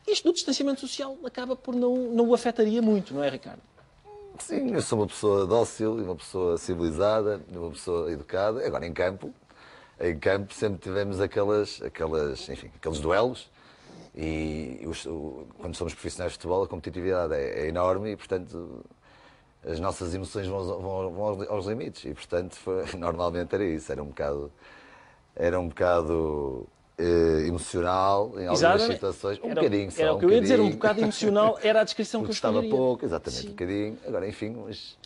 isto 0.07 0.23
do 0.25 0.33
distanciamento 0.33 0.81
social 0.81 1.17
acaba 1.23 1.55
por 1.55 1.75
não, 1.75 1.95
não 1.95 2.27
o 2.27 2.33
afetaria 2.33 2.81
muito, 2.81 3.13
não 3.13 3.23
é, 3.23 3.29
Ricardo? 3.29 3.61
Sim, 4.39 4.73
eu 4.73 4.81
sou 4.81 4.99
uma 4.99 5.07
pessoa 5.07 5.45
dócil, 5.45 5.99
e 5.99 6.03
uma 6.03 6.15
pessoa 6.15 6.57
civilizada, 6.57 7.41
uma 7.51 7.71
pessoa 7.71 8.11
educada. 8.11 8.65
Agora, 8.65 8.85
em 8.85 8.91
campo, 8.91 9.33
em 9.99 10.17
campo 10.19 10.53
sempre 10.53 10.79
tivemos 10.79 11.19
aquelas, 11.21 11.81
aquelas, 11.81 12.47
enfim, 12.49 12.69
aqueles 12.75 12.99
duelos. 12.99 13.49
E 14.17 14.81
os- 14.87 15.05
o- 15.05 15.45
quando 15.59 15.75
somos 15.75 15.93
profissionais 15.93 16.31
de 16.33 16.37
futebol, 16.37 16.63
a 16.63 16.67
competitividade 16.67 17.33
é, 17.33 17.65
é 17.65 17.67
enorme 17.67 18.11
e, 18.11 18.15
portanto, 18.15 18.83
as 19.65 19.79
nossas 19.79 20.13
emoções 20.13 20.47
vão, 20.47 20.57
aos- 20.57 20.67
vão- 20.67 21.11
vão 21.11 21.23
aos, 21.25 21.47
aos 21.49 21.65
limites. 21.65 22.05
E, 22.05 22.13
portanto, 22.13 22.55
foi- 22.55 22.83
normalmente 22.97 23.53
era 23.53 23.63
isso. 23.65 23.91
Era 23.91 24.01
um 24.01 24.07
bocado, 24.07 24.51
era 25.35 25.59
um 25.59 25.67
bocado 25.67 26.65
eh, 26.97 27.47
emocional 27.47 28.27
em 28.39 28.47
algumas 28.47 28.59
Exatamente. 28.59 28.93
situações. 28.93 29.39
Um 29.43 29.47
Era- 29.49 29.55
bocadinho 29.55 29.91
só. 29.91 30.01
Era 30.01 30.13
o 30.13 30.15
um 30.15 30.19
que 30.19 30.25
eu 30.25 30.31
ia 30.31 30.41
dizer, 30.41 30.59
um 30.61 30.69
bocado 30.71 31.01
emocional 31.01 31.59
era 31.61 31.81
a 31.81 31.83
descrição 31.85 32.21
que 32.23 32.29
eu 32.29 32.31
escolheria. 32.31 32.69
pouco, 32.69 33.03
exatamente, 33.03 33.41
Sim. 33.41 33.47
um 33.47 33.51
bocadinho. 33.51 33.97
Agora, 34.07 34.27
enfim, 34.29 34.55
mas 34.65 34.97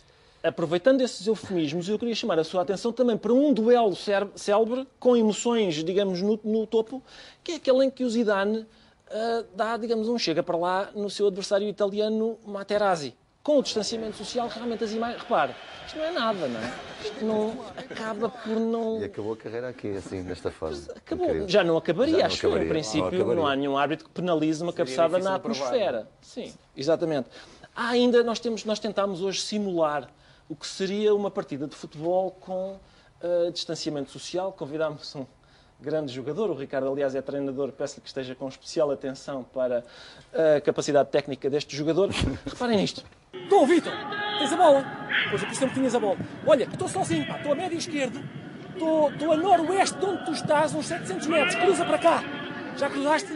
Aproveitando 0.42 1.02
esses 1.02 1.26
eufemismos, 1.26 1.88
eu 1.88 1.98
queria 1.98 2.14
chamar 2.14 2.38
a 2.38 2.44
sua 2.44 2.62
atenção 2.62 2.92
também 2.92 3.16
para 3.16 3.32
um 3.32 3.52
duelo 3.52 3.94
célebre, 3.94 4.88
com 4.98 5.14
emoções, 5.14 5.74
digamos, 5.84 6.22
no, 6.22 6.40
no 6.42 6.66
topo, 6.66 7.02
que 7.44 7.52
é 7.52 7.54
aquele 7.56 7.84
em 7.84 7.90
que 7.90 8.04
o 8.04 8.08
Zidane 8.08 8.66
ah, 9.10 9.44
dá, 9.54 9.76
digamos, 9.76 10.08
um 10.08 10.18
chega 10.18 10.42
para 10.42 10.56
lá 10.56 10.90
no 10.94 11.10
seu 11.10 11.26
adversário 11.26 11.68
italiano 11.68 12.38
Materazzi. 12.46 13.14
Com 13.42 13.58
o 13.58 13.62
distanciamento 13.62 14.16
social, 14.16 14.48
realmente 14.48 14.84
as 14.84 14.92
imagens... 14.92 15.22
Repare, 15.22 15.54
isto 15.86 15.98
não 15.98 16.04
é 16.04 16.10
nada, 16.12 16.46
não 16.46 16.60
é? 16.60 16.72
Isto 17.02 17.24
não 17.24 17.64
acaba 17.76 18.28
por 18.28 18.60
não... 18.60 19.00
E 19.00 19.04
acabou 19.04 19.32
a 19.32 19.36
carreira 19.36 19.68
aqui, 19.70 19.96
assim, 19.96 20.22
desta 20.22 20.50
forma. 20.50 20.78
Acabou. 20.94 21.26
Incrível. 21.26 21.48
Já 21.48 21.64
não 21.64 21.76
acabaria, 21.76 22.12
Já 22.12 22.18
não 22.20 22.26
acho 22.26 22.46
eu. 22.46 22.50
Em 22.50 22.52
acabaria, 22.52 22.72
princípio, 22.72 23.02
não 23.02 23.10
não, 23.10 23.18
acabaria. 23.18 23.52
há 23.52 23.56
nenhum 23.56 23.76
árbitro 23.76 24.06
que 24.06 24.12
penalize 24.12 24.62
uma 24.62 24.72
cabeçada 24.72 25.18
na 25.18 25.38
provar, 25.38 25.64
atmosfera. 25.66 26.08
Sim, 26.20 26.54
exatamente. 26.76 27.28
Há 27.74 27.88
ainda, 27.88 28.22
nós, 28.22 28.38
temos, 28.40 28.64
nós 28.64 28.78
tentámos 28.78 29.22
hoje 29.22 29.40
simular 29.40 30.08
o 30.50 30.56
que 30.56 30.66
seria 30.66 31.14
uma 31.14 31.30
partida 31.30 31.68
de 31.68 31.76
futebol 31.76 32.32
com 32.32 32.76
ah, 33.22 33.50
distanciamento 33.52 34.10
social. 34.10 34.52
Convidámos 34.52 35.14
um 35.14 35.24
grande 35.80 36.12
jogador, 36.12 36.50
o 36.50 36.54
Ricardo, 36.54 36.88
aliás, 36.88 37.14
é 37.14 37.22
treinador, 37.22 37.70
peço-lhe 37.72 38.02
que 38.02 38.08
esteja 38.08 38.34
com 38.34 38.48
especial 38.48 38.90
atenção 38.90 39.44
para 39.44 39.84
a 40.34 40.60
capacidade 40.60 41.08
técnica 41.08 41.48
deste 41.48 41.74
jogador. 41.76 42.10
Reparem 42.44 42.78
nisto. 42.78 43.04
Estou, 43.32 43.64
Vitor! 43.66 43.92
Tens 44.38 44.52
a 44.52 44.56
bola? 44.56 44.84
Pois 45.30 45.42
eu 45.42 45.54
sempre 45.54 45.74
tinhas 45.76 45.94
a 45.94 46.00
bola. 46.00 46.18
Olha, 46.44 46.64
estou 46.64 46.88
sozinho, 46.88 47.22
estou 47.22 47.52
a 47.52 47.54
médio 47.54 47.78
esquerdo, 47.78 48.20
estou, 48.72 49.10
estou 49.10 49.32
a 49.32 49.36
noroeste 49.36 49.98
de 49.98 50.04
onde 50.04 50.24
tu 50.24 50.32
estás, 50.32 50.74
uns 50.74 50.86
700 50.86 51.26
metros, 51.28 51.54
cruza 51.54 51.84
para 51.84 51.98
cá. 51.98 52.24
Já 52.76 52.90
cruzaste? 52.90 53.32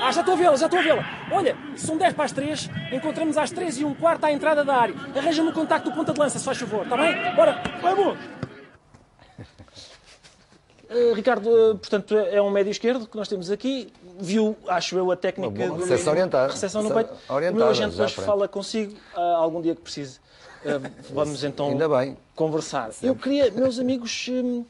Ah, 0.00 0.10
já 0.12 0.20
estou 0.20 0.34
a 0.34 0.36
vê-la, 0.36 0.56
já 0.56 0.66
estou 0.66 0.80
a 0.80 0.82
vê-la. 0.82 1.04
Olha, 1.30 1.56
são 1.76 1.96
10 1.96 2.14
para 2.14 2.24
as 2.24 2.32
3, 2.32 2.70
encontramos 2.92 3.36
às 3.36 3.50
3 3.50 3.80
e 3.80 3.84
um 3.84 3.94
quarto 3.94 4.24
à 4.24 4.32
entrada 4.32 4.64
da 4.64 4.74
área. 4.74 4.94
Arranja-me 5.14 5.50
o 5.50 5.52
contacto 5.52 5.90
do 5.90 5.94
ponta 5.94 6.12
de 6.12 6.18
lança, 6.18 6.38
se 6.38 6.44
faz 6.44 6.56
favor, 6.58 6.84
está 6.84 6.96
bem? 6.96 7.34
Bora, 7.34 7.62
vamos! 7.82 8.18
Uh, 10.90 11.14
Ricardo, 11.14 11.46
uh, 11.48 11.78
portanto, 11.78 12.16
é 12.18 12.42
um 12.42 12.50
médio 12.50 12.72
esquerdo 12.72 13.06
que 13.06 13.16
nós 13.16 13.28
temos 13.28 13.48
aqui. 13.48 13.92
Viu, 14.18 14.56
acho 14.66 14.98
eu, 14.98 15.08
a 15.12 15.16
técnica 15.16 15.72
recepção 15.76 16.12
orientada. 16.12 16.52
recepção 16.52 16.82
no 16.82 16.92
peito. 16.92 17.12
O 17.28 17.54
meu 17.54 17.68
agente 17.68 17.92
depois 17.92 18.12
fala 18.12 18.48
consigo 18.48 18.96
uh, 19.16 19.20
algum 19.20 19.62
dia 19.62 19.76
que 19.76 19.82
precise. 19.82 20.18
Uh, 20.64 20.90
vamos 21.14 21.44
então 21.44 21.68
Ainda 21.68 21.88
bem. 21.88 22.16
conversar. 22.34 22.90
Eu 23.00 23.14
queria, 23.14 23.48
meus 23.54 23.78
amigos, 23.78 24.26
hum, 24.28 24.64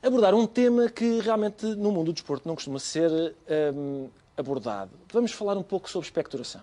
abordar 0.00 0.32
um 0.32 0.46
tema 0.46 0.88
que 0.88 1.18
realmente 1.18 1.66
no 1.66 1.90
mundo 1.90 2.06
do 2.06 2.12
desporto 2.12 2.46
não 2.46 2.54
costuma 2.54 2.78
ser 2.78 3.34
hum, 3.74 4.08
abordado. 4.36 4.90
Vamos 5.12 5.32
falar 5.32 5.56
um 5.56 5.62
pouco 5.62 5.88
sobre 5.88 6.06
expectoração. 6.06 6.62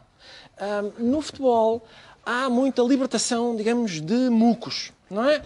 Hum, 0.59 0.91
no 1.11 1.21
futebol 1.21 1.83
há 2.25 2.49
muita 2.49 2.81
libertação, 2.81 3.55
digamos, 3.55 4.01
de 4.01 4.29
mucos, 4.29 4.91
não 5.09 5.27
é? 5.29 5.41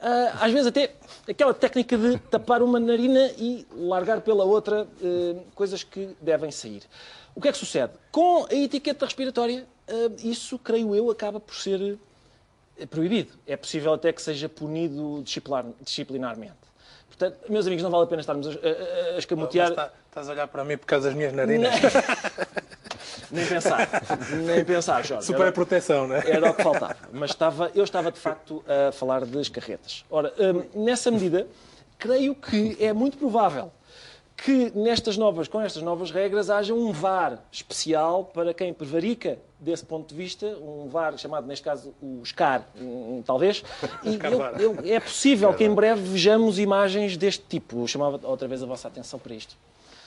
Ah, 0.00 0.44
às 0.44 0.52
vezes 0.52 0.66
até 0.66 0.94
aquela 1.28 1.54
técnica 1.54 1.96
de 1.96 2.18
tapar 2.18 2.62
uma 2.62 2.78
narina 2.78 3.30
e 3.38 3.66
largar 3.74 4.20
pela 4.20 4.44
outra 4.44 4.86
eh, 5.02 5.36
coisas 5.54 5.82
que 5.82 6.14
devem 6.20 6.50
sair. 6.50 6.82
O 7.34 7.40
que 7.40 7.48
é 7.48 7.52
que 7.52 7.56
sucede? 7.58 7.92
Com 8.12 8.46
a 8.50 8.54
etiqueta 8.54 9.06
respiratória, 9.06 9.66
ah, 9.88 9.92
isso, 10.22 10.58
creio 10.58 10.94
eu, 10.94 11.10
acaba 11.10 11.40
por 11.40 11.54
ser 11.54 11.98
é 12.76 12.86
proibido. 12.86 13.32
É 13.46 13.56
possível 13.56 13.92
até 13.94 14.12
que 14.12 14.20
seja 14.20 14.48
punido 14.48 15.22
disciplinar- 15.24 15.72
disciplinarmente. 15.80 16.63
Portanto, 17.16 17.36
meus 17.48 17.66
amigos, 17.66 17.82
não 17.82 17.90
vale 17.90 18.04
a 18.04 18.06
pena 18.06 18.20
estarmos 18.20 18.46
a, 18.48 18.50
a- 18.50 19.14
a 19.14 19.18
escamotear. 19.18 19.68
Mas 19.68 19.76
tá- 19.76 19.90
Estás 20.08 20.28
a 20.28 20.32
olhar 20.32 20.48
para 20.48 20.64
mim 20.64 20.76
por 20.76 20.86
causa 20.86 21.08
das 21.08 21.16
minhas 21.16 21.32
narinas. 21.32 21.74
Nem 23.30 23.46
pensar. 23.46 23.88
Nem 24.44 24.64
pensar, 24.64 25.04
Jorge. 25.04 25.26
Super 25.26 25.52
proteção, 25.52 26.06
não 26.06 26.16
é? 26.16 26.30
Era 26.30 26.50
o 26.50 26.54
que 26.54 26.62
faltava. 26.62 26.96
Mas 27.12 27.30
estava, 27.30 27.70
eu 27.74 27.82
estava, 27.84 28.12
de 28.12 28.18
facto, 28.18 28.64
a 28.68 28.92
falar 28.92 29.24
das 29.24 29.48
carretas. 29.48 30.04
Ora, 30.10 30.32
hum, 30.38 30.84
nessa 30.84 31.10
medida, 31.10 31.46
creio 31.98 32.34
que 32.34 32.76
é 32.80 32.92
muito 32.92 33.16
provável 33.18 33.72
que 34.36 34.72
nestas 34.74 35.16
novas, 35.16 35.46
com 35.48 35.60
estas 35.60 35.82
novas 35.82 36.10
regras 36.10 36.50
haja 36.50 36.74
um 36.74 36.92
VAR 36.92 37.38
especial 37.52 38.24
para 38.24 38.52
quem 38.52 38.72
prevarica 38.74 39.38
desse 39.60 39.84
ponto 39.84 40.08
de 40.08 40.14
vista, 40.14 40.44
um 40.60 40.88
VAR 40.88 41.16
chamado, 41.16 41.46
neste 41.46 41.64
caso, 41.64 41.94
o 42.02 42.22
SCAR, 42.24 42.62
hum, 42.76 43.22
talvez. 43.24 43.62
E 44.02 44.18
eu- 44.60 44.74
eu- 44.74 44.92
é 44.94 45.00
possível 45.00 45.54
que 45.54 45.64
em 45.64 45.72
breve 45.74 46.02
vejamos 46.02 46.58
imagens 46.58 47.16
deste 47.16 47.44
tipo. 47.48 47.82
Eu 47.82 47.86
chamava 47.86 48.20
outra 48.24 48.46
vez 48.48 48.62
a 48.62 48.66
vossa 48.66 48.88
atenção 48.88 49.18
para 49.18 49.34
isto. 49.34 49.56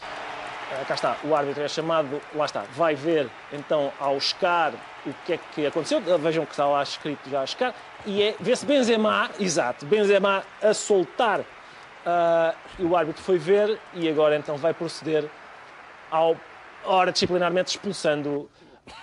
Ah, 0.01 0.83
cá 0.85 0.93
está, 0.95 1.17
o 1.23 1.33
árbitro 1.33 1.63
é 1.63 1.67
chamado, 1.69 2.21
lá 2.35 2.45
está, 2.45 2.63
vai 2.75 2.93
ver 2.93 3.29
então 3.53 3.91
ao 3.99 4.19
SCAR 4.19 4.73
o 5.05 5.13
que 5.25 5.33
é 5.33 5.39
que 5.55 5.65
aconteceu. 5.65 6.03
Ah, 6.13 6.17
Vejam 6.17 6.45
que 6.45 6.51
está 6.51 6.67
lá 6.67 6.83
escrito 6.83 7.29
já 7.29 7.45
SCAR. 7.47 7.73
E 8.05 8.21
é, 8.21 8.35
vê-se 8.39 8.65
Benzema, 8.65 9.31
exato, 9.39 9.85
Benzema 9.85 10.43
a 10.61 10.73
soltar. 10.73 11.43
Ah, 12.09 12.55
e 12.79 12.83
o 12.83 12.95
árbitro 12.95 13.21
foi 13.21 13.37
ver 13.37 13.77
e 13.93 14.07
agora 14.07 14.37
então 14.37 14.55
vai 14.55 14.73
proceder 14.73 15.29
ao, 16.09 16.37
ora 16.85 17.11
disciplinarmente 17.11 17.71
expulsando 17.71 18.49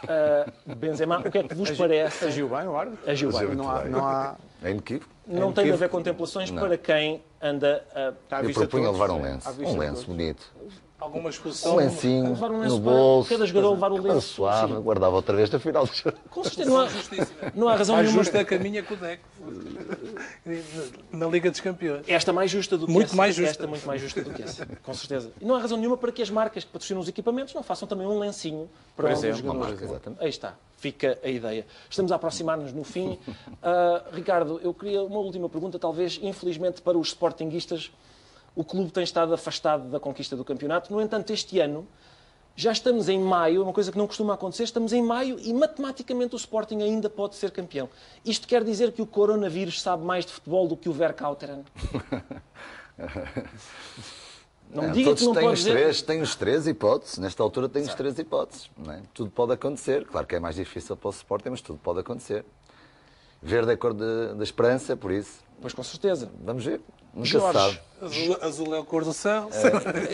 ah, 0.09 0.51
Benzema. 0.75 1.19
O 1.19 1.31
que 1.31 1.37
é 1.37 1.43
que 1.43 1.55
vos 1.55 1.71
parece? 1.73 2.25
Agiu 2.25 2.49
bem 2.49 2.67
o 2.67 2.75
árbitro? 2.75 3.11
Agiu 3.11 3.31
bem. 3.31 3.55
Não 3.55 3.71
há, 3.71 3.85
não 3.85 4.07
há... 4.07 4.37
É 4.62 4.71
inequívoco. 4.71 5.12
Não 5.27 5.53
tem 5.53 5.67
de 5.67 5.73
haver 5.73 5.90
contemplações 5.90 6.51
Não. 6.51 6.62
para 6.62 6.79
quem 6.79 7.23
anda 7.40 7.85
a. 7.95 8.43
Eu 8.43 8.53
propunha 8.53 8.87
todos, 8.87 9.01
levar 9.01 9.11
um 9.11 9.23
lenço. 9.23 9.51
Um 9.62 9.79
lenço 9.79 10.07
bonito. 10.07 10.51
Alguma 10.99 11.27
Um 11.27 11.31
expulsão. 11.31 11.77
lencinho 11.77 12.31
Levar 12.31 12.51
um 12.51 12.61
lenço 12.61 12.75
no 12.77 12.81
bolso. 12.81 13.29
cada 13.29 13.47
jogador 13.47 13.71
levar 13.73 13.93
um 13.93 14.01
lenço. 14.01 14.21
Suave, 14.23 14.73
guardava 14.75 15.14
outra 15.17 15.37
vez 15.37 15.51
na 15.51 15.59
final 15.59 15.85
do 15.85 15.95
jogo. 15.95 16.17
Com 16.31 16.45
certeza, 16.45 16.71
não 16.71 16.81
há, 16.81 16.88
não 17.55 17.69
há 17.69 17.77
razão 17.77 17.97
nenhuma. 17.97 18.23
justa 18.23 18.43
que 18.43 18.55
a 18.55 18.59
minha 18.59 18.83
com 18.83 18.95
o 18.95 18.97
Deco. 18.97 19.29
Na 21.12 21.27
Liga 21.27 21.51
dos 21.51 21.61
Campeões. 21.61 22.05
Esta 22.09 22.33
mais 22.33 22.51
justa 22.51 22.77
do 22.77 22.87
que 22.87 22.92
Muito 22.92 23.07
essa. 23.09 23.16
mais 23.16 23.35
justa. 23.35 23.51
Esta 23.51 23.66
muito 23.66 23.87
mais 23.87 24.01
justa 24.01 24.23
do 24.23 24.31
que 24.33 24.42
essa, 24.42 24.66
com 24.83 24.94
certeza. 24.94 25.33
E 25.40 25.44
não 25.44 25.55
há 25.55 25.61
razão 25.61 25.77
nenhuma 25.79 25.97
para 25.97 26.11
que 26.12 26.23
as 26.23 26.31
marcas 26.31 26.64
que 26.64 26.70
patrocinam 26.70 27.01
os 27.01 27.09
equipamentos 27.09 27.55
não 27.55 27.62
façam 27.62 27.87
também 27.87 28.07
um 28.07 28.18
lencinho 28.18 28.68
para 28.97 29.12
os 29.12 29.18
exemplo, 29.18 29.37
jogadores. 29.38 29.61
uma 29.62 29.68
marca, 29.70 29.85
exatamente. 29.85 30.23
Aí 30.23 30.29
está, 30.29 30.55
fica 30.79 31.18
a 31.23 31.29
ideia. 31.29 31.66
Estamos 31.88 32.12
a 32.12 32.16
aproximar-nos 32.16 32.73
no 32.73 32.85
fim. 32.85 33.18
Ah, 33.66 34.05
Ricardo, 34.12 34.61
eu 34.62 34.75
queria 34.75 35.03
uma 35.03 35.18
última 35.18 35.49
pergunta, 35.49 35.79
talvez, 35.79 36.18
infelizmente, 36.23 36.83
para 36.83 36.99
os 36.99 37.09
sportinguistas. 37.09 37.90
O 38.55 38.62
clube 38.62 38.92
tem 38.92 39.03
estado 39.03 39.33
afastado 39.33 39.88
da 39.90 39.99
conquista 39.99 40.37
do 40.37 40.44
campeonato. 40.44 40.92
No 40.92 41.01
entanto, 41.01 41.33
este 41.33 41.59
ano, 41.61 41.87
já 42.57 42.71
estamos 42.73 43.09
em 43.09 43.19
maio, 43.19 43.61
é 43.61 43.64
uma 43.64 43.73
coisa 43.73 43.90
que 43.90 43.99
não 43.99 44.07
costuma 44.07 44.35
acontecer, 44.35 44.62
estamos 44.64 44.93
em 44.93 45.03
maio 45.03 45.38
e 45.40 45.53
matematicamente 45.53 46.35
o 46.35 46.38
Sporting 46.38 46.81
ainda 46.83 47.11
pode 47.11 47.35
ser 47.37 47.51
campeão. 47.51 47.88
Isto 48.25 48.47
quer 48.47 48.62
dizer 48.62 48.93
que 48.93 49.03
o 49.03 49.07
coronavírus 49.07 49.81
sabe 49.83 50.05
mais 50.05 50.25
de 50.25 50.33
futebol 50.33 50.69
do 50.69 50.77
que 50.77 50.88
o 50.88 50.93
Verkauteren? 50.93 51.64
Não 54.71 54.85
É, 54.85 54.90
diga 54.90 55.11
todos 55.11 55.21
que 55.21 55.27
não 55.27 55.35
têm 55.35 55.43
pode 55.45 55.53
os 55.55 55.59
dizer. 55.61 55.73
três, 55.73 56.03
têm 56.03 56.21
os 56.21 56.35
três 56.35 56.67
hipóteses. 56.67 57.19
Nesta 57.19 57.43
altura 57.43 57.69
têm 57.69 57.83
os 57.83 57.95
três 57.95 58.19
hipóteses. 58.19 58.69
é? 58.88 59.01
Tudo 59.12 59.31
pode 59.31 59.53
acontecer. 59.53 60.05
Claro 60.07 60.27
que 60.27 60.35
é 60.35 60.40
mais 60.40 60.57
difícil 60.57 60.97
para 60.97 61.09
o 61.09 61.11
Sporting, 61.11 61.51
mas 61.51 61.61
tudo 61.61 61.79
pode 61.79 62.01
acontecer. 62.01 62.45
Verde 63.40 63.71
é 63.71 63.75
a 63.75 63.77
cor 63.77 63.93
de- 63.95 64.35
da 64.35 64.43
esperança, 64.43 64.97
por 64.97 65.12
isso. 65.12 65.45
Pois 65.61 65.73
com 65.73 65.83
certeza. 65.83 66.31
Vamos 66.45 66.64
ver. 66.64 66.81
Nunca 67.14 67.29
Jorge. 67.29 67.81
Azul, 68.03 68.38
azul 68.43 68.75
é 68.75 68.81
a 68.81 68.83
cor 68.83 69.05
do 69.05 69.12
céu. 69.12 69.49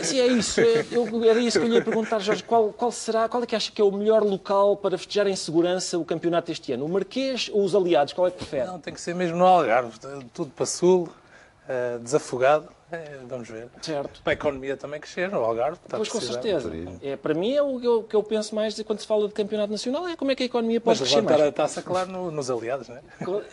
Sim, 0.03 0.19
é 0.19 0.27
isso. 0.27 0.61
É- 0.61 0.85
Eu, 0.91 1.23
era 1.25 1.39
isso 1.39 1.59
que 1.59 1.65
eu 1.65 1.69
lhe 1.69 1.75
ia 1.75 1.83
perguntar, 1.83 2.19
Jorge. 2.19 2.43
Qual, 2.43 2.71
qual 2.71 2.91
será, 2.91 3.27
qual 3.27 3.41
é 3.43 3.45
que 3.45 3.55
acha 3.55 3.71
que 3.71 3.81
é 3.81 3.83
o 3.83 3.91
melhor 3.91 4.23
local 4.23 4.77
para 4.77 4.97
festejar 4.97 5.27
em 5.27 5.35
segurança 5.35 5.97
o 5.97 6.05
campeonato 6.05 6.51
este 6.51 6.71
ano? 6.71 6.85
O 6.85 6.89
Marquês 6.89 7.49
ou 7.51 7.65
os 7.65 7.75
aliados? 7.75 8.13
Qual 8.13 8.27
é 8.27 8.31
que 8.31 8.37
prefere? 8.37 8.67
Não, 8.67 8.79
tem 8.79 8.93
que 8.93 9.01
ser 9.01 9.15
mesmo 9.15 9.35
no 9.37 9.45
Algarve. 9.45 9.91
Tudo 10.33 10.51
para 10.51 10.65
sul, 10.65 11.09
eh, 11.67 11.97
desafogado. 12.01 12.69
É, 12.91 13.19
vamos 13.27 13.47
ver. 13.47 13.69
Certo. 13.81 14.21
Para 14.21 14.31
a 14.31 14.33
economia 14.33 14.75
também 14.75 14.99
crescer, 14.99 15.29
no 15.29 15.37
Algarve. 15.39 15.77
está 15.85 15.97
Pois 15.97 16.09
com 16.09 16.19
certeza. 16.19 16.71
É, 17.01 17.15
para 17.15 17.33
mim 17.33 17.53
é 17.53 17.61
o 17.61 17.79
que 17.79 17.87
eu, 17.87 18.03
que 18.03 18.15
eu 18.15 18.23
penso 18.23 18.53
mais 18.53 18.79
quando 18.83 18.99
se 18.99 19.07
fala 19.07 19.27
de 19.27 19.33
campeonato 19.33 19.71
nacional, 19.71 20.07
é 20.07 20.15
como 20.17 20.31
é 20.31 20.35
que 20.35 20.43
a 20.43 20.45
economia 20.45 20.81
pode 20.81 20.99
Mas 20.99 21.09
crescer 21.09 21.15
levantar 21.21 21.37
mais. 21.39 21.49
a 21.49 21.51
taça, 21.53 21.81
claro, 21.81 22.11
no- 22.11 22.31
nos 22.31 22.51
aliados, 22.51 22.89
não 22.89 22.97
é? 22.97 23.01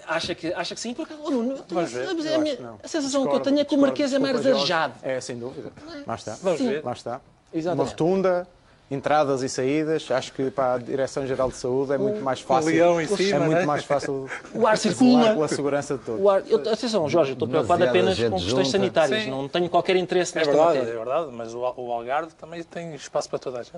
Acha 0.06 0.34
que, 0.34 0.52
acha 0.52 0.74
que 0.74 0.80
sim? 0.80 0.92
Por 0.94 1.02
acaso, 1.04 1.20
oh, 1.24 1.30
Nuno, 1.30 1.64
Vamos 1.68 1.92
ver. 1.92 2.06
sabes, 2.06 2.26
é 2.26 2.34
a, 2.34 2.38
minha- 2.38 2.74
a 2.82 2.88
sensação 2.88 3.22
que 3.22 3.28
eu 3.28 3.38
Discordo, 3.38 3.44
tenho 3.44 3.60
é 3.60 3.64
que 3.64 3.74
o 3.74 3.78
discordo. 3.78 3.80
Marquês 3.86 4.12
é 4.12 4.18
mais 4.18 4.46
arejado. 4.46 4.94
É, 5.02 5.20
sem 5.20 5.38
dúvida. 5.38 5.70
Lá 6.06 6.14
está. 6.14 6.36
Vamos 6.42 6.60
ver. 6.60 6.84
Lá 6.84 6.92
está. 6.92 7.20
Exatamente. 7.52 7.82
Uma 7.84 7.90
rotunda, 7.90 8.48
entradas 8.90 9.42
e 9.42 9.48
saídas. 9.48 10.10
Acho 10.10 10.32
que 10.32 10.50
para 10.50 10.74
a 10.74 10.78
Direção-Geral 10.78 11.50
de 11.50 11.56
Saúde 11.56 11.92
é 11.92 11.98
muito 11.98 12.20
mais 12.22 12.40
fácil. 12.40 12.70
leão 12.70 13.00
em 13.00 13.04
é 13.04 13.08
cima, 13.08 13.40
muito 13.40 13.58
né? 13.58 13.66
mais 13.66 13.84
fácil 13.84 14.28
O 14.54 14.66
ar 14.66 14.78
circula. 14.78 15.32
pela 15.34 15.48
segurança 15.48 15.98
de 15.98 16.04
todos. 16.04 16.22
O 16.24 16.30
ar- 16.30 16.42
eu- 16.48 16.58
atenção, 16.58 17.08
Jorge, 17.08 17.30
eu 17.30 17.34
estou 17.34 17.46
preocupado 17.48 17.84
apenas 17.84 18.14
com 18.18 18.22
questões 18.30 18.42
junta. 18.44 18.64
sanitárias. 18.64 19.24
Sim. 19.24 19.30
Não 19.30 19.46
tenho 19.48 19.68
qualquer 19.68 19.96
interesse 19.96 20.32
É 20.36 20.40
nesta 20.40 20.52
verdade, 20.52 20.78
matéria. 20.78 20.92
é 20.92 20.96
verdade, 21.04 21.30
mas 21.32 21.54
o, 21.54 21.58
o 21.60 21.92
Algarve 21.92 22.32
também 22.34 22.62
tem 22.62 22.94
espaço 22.94 23.28
para 23.28 23.38
toda 23.38 23.58
a 23.60 23.62
gente. 23.62 23.76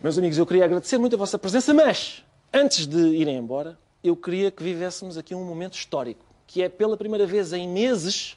Meus 0.00 0.16
amigos, 0.16 0.38
eu 0.38 0.46
queria 0.46 0.64
agradecer 0.64 0.96
muito 0.98 1.14
a 1.16 1.18
vossa 1.18 1.38
presença, 1.38 1.74
mas 1.74 2.22
antes 2.52 2.86
de 2.86 2.98
irem 2.98 3.36
embora, 3.36 3.76
eu 4.02 4.16
queria 4.16 4.50
que 4.50 4.62
vivêssemos 4.62 5.18
aqui 5.18 5.34
um 5.34 5.44
momento 5.44 5.74
histórico, 5.74 6.24
que 6.46 6.62
é 6.62 6.68
pela 6.68 6.96
primeira 6.96 7.26
vez 7.26 7.52
em 7.52 7.68
meses, 7.68 8.36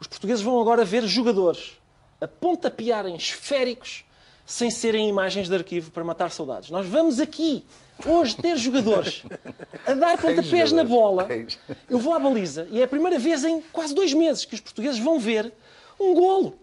os 0.00 0.06
portugueses 0.06 0.42
vão 0.42 0.60
agora 0.60 0.84
ver 0.84 1.04
jogadores 1.06 1.72
a 2.20 2.26
pontapearem 2.26 3.14
esféricos 3.14 4.04
sem 4.46 4.70
serem 4.70 5.08
imagens 5.08 5.48
de 5.48 5.54
arquivo 5.54 5.90
para 5.90 6.04
matar 6.04 6.30
saudades. 6.30 6.70
Nós 6.70 6.86
vamos 6.86 7.18
aqui 7.18 7.64
hoje 8.06 8.36
ter 8.36 8.56
jogadores 8.56 9.24
a 9.86 9.92
dar 9.94 10.16
pontapés 10.18 10.70
na 10.72 10.84
bola. 10.84 11.26
Eu 11.90 11.98
vou 11.98 12.14
à 12.14 12.18
baliza 12.18 12.68
e 12.70 12.80
é 12.80 12.84
a 12.84 12.88
primeira 12.88 13.18
vez 13.18 13.44
em 13.44 13.60
quase 13.72 13.94
dois 13.94 14.14
meses 14.14 14.44
que 14.44 14.54
os 14.54 14.60
portugueses 14.60 15.00
vão 15.00 15.18
ver 15.18 15.52
um 15.98 16.14
golo. 16.14 16.56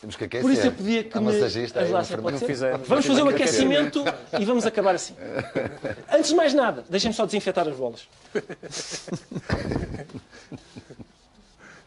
Temos 0.00 0.16
que 0.16 0.24
aquecer. 0.24 0.42
Por 0.42 0.52
isso 0.52 0.66
eu 0.66 0.72
pedia 0.72 1.04
que 1.04 1.18
me 1.18 1.30
ajudassem, 1.30 2.18
pode 2.18 2.38
ser? 2.38 2.76
Vamos 2.78 3.06
fazer 3.06 3.22
o 3.22 3.28
Aquecimento. 3.28 4.00
aquecimento 4.00 4.04
e 4.38 4.44
vamos 4.44 4.66
acabar 4.66 4.94
assim. 4.94 5.14
Antes 6.12 6.30
de 6.30 6.36
mais 6.36 6.52
nada, 6.52 6.84
deixem-me 6.90 7.14
só 7.14 7.24
desinfetar 7.24 7.66
as 7.68 7.74
bolas. 7.76 8.06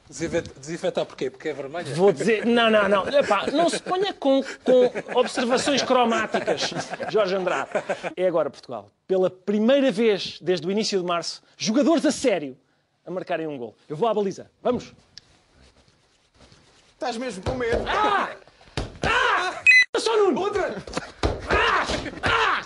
Desinfet- 0.10 0.60
Desinfetar 0.60 1.06
porquê? 1.06 1.30
Porque 1.30 1.50
é 1.50 1.54
vermelha? 1.54 1.94
Vou 1.96 2.12
dizer... 2.14 2.46
Não, 2.46 2.70
não, 2.72 2.88
não. 2.88 3.08
Epá, 3.10 3.48
não 3.52 3.70
se 3.70 3.80
ponha 3.82 4.14
com, 4.14 4.42
com 4.64 5.20
observações 5.20 5.82
cromáticas, 5.84 6.72
Jorge 7.10 7.36
Andrade. 7.36 7.70
É 8.16 8.26
agora 8.26 8.50
Portugal. 8.50 8.90
Pela 9.06 9.30
primeira 9.30 9.92
vez 9.92 10.40
desde 10.42 10.66
o 10.66 10.72
início 10.72 11.00
de 11.00 11.06
março, 11.06 11.42
jogadores 11.58 12.06
a 12.06 12.12
sério 12.12 12.58
a 13.06 13.12
marcarem 13.12 13.48
um 13.48 13.58
gol. 13.58 13.76
Eu 13.90 13.98
vou 13.98 14.08
à 14.08 14.14
baliza. 14.14 14.50
Vamos. 14.62 14.94
Estás 16.94 17.18
mesmo 17.18 17.44
com 17.44 17.54
medo? 17.56 17.84
Ah! 17.88 18.30
Ah! 19.04 19.62
Só 19.98 20.16
Nuno! 20.18 20.42
Outra! 20.42 20.76
Ah! 21.50 21.86
Ah! 22.24 22.62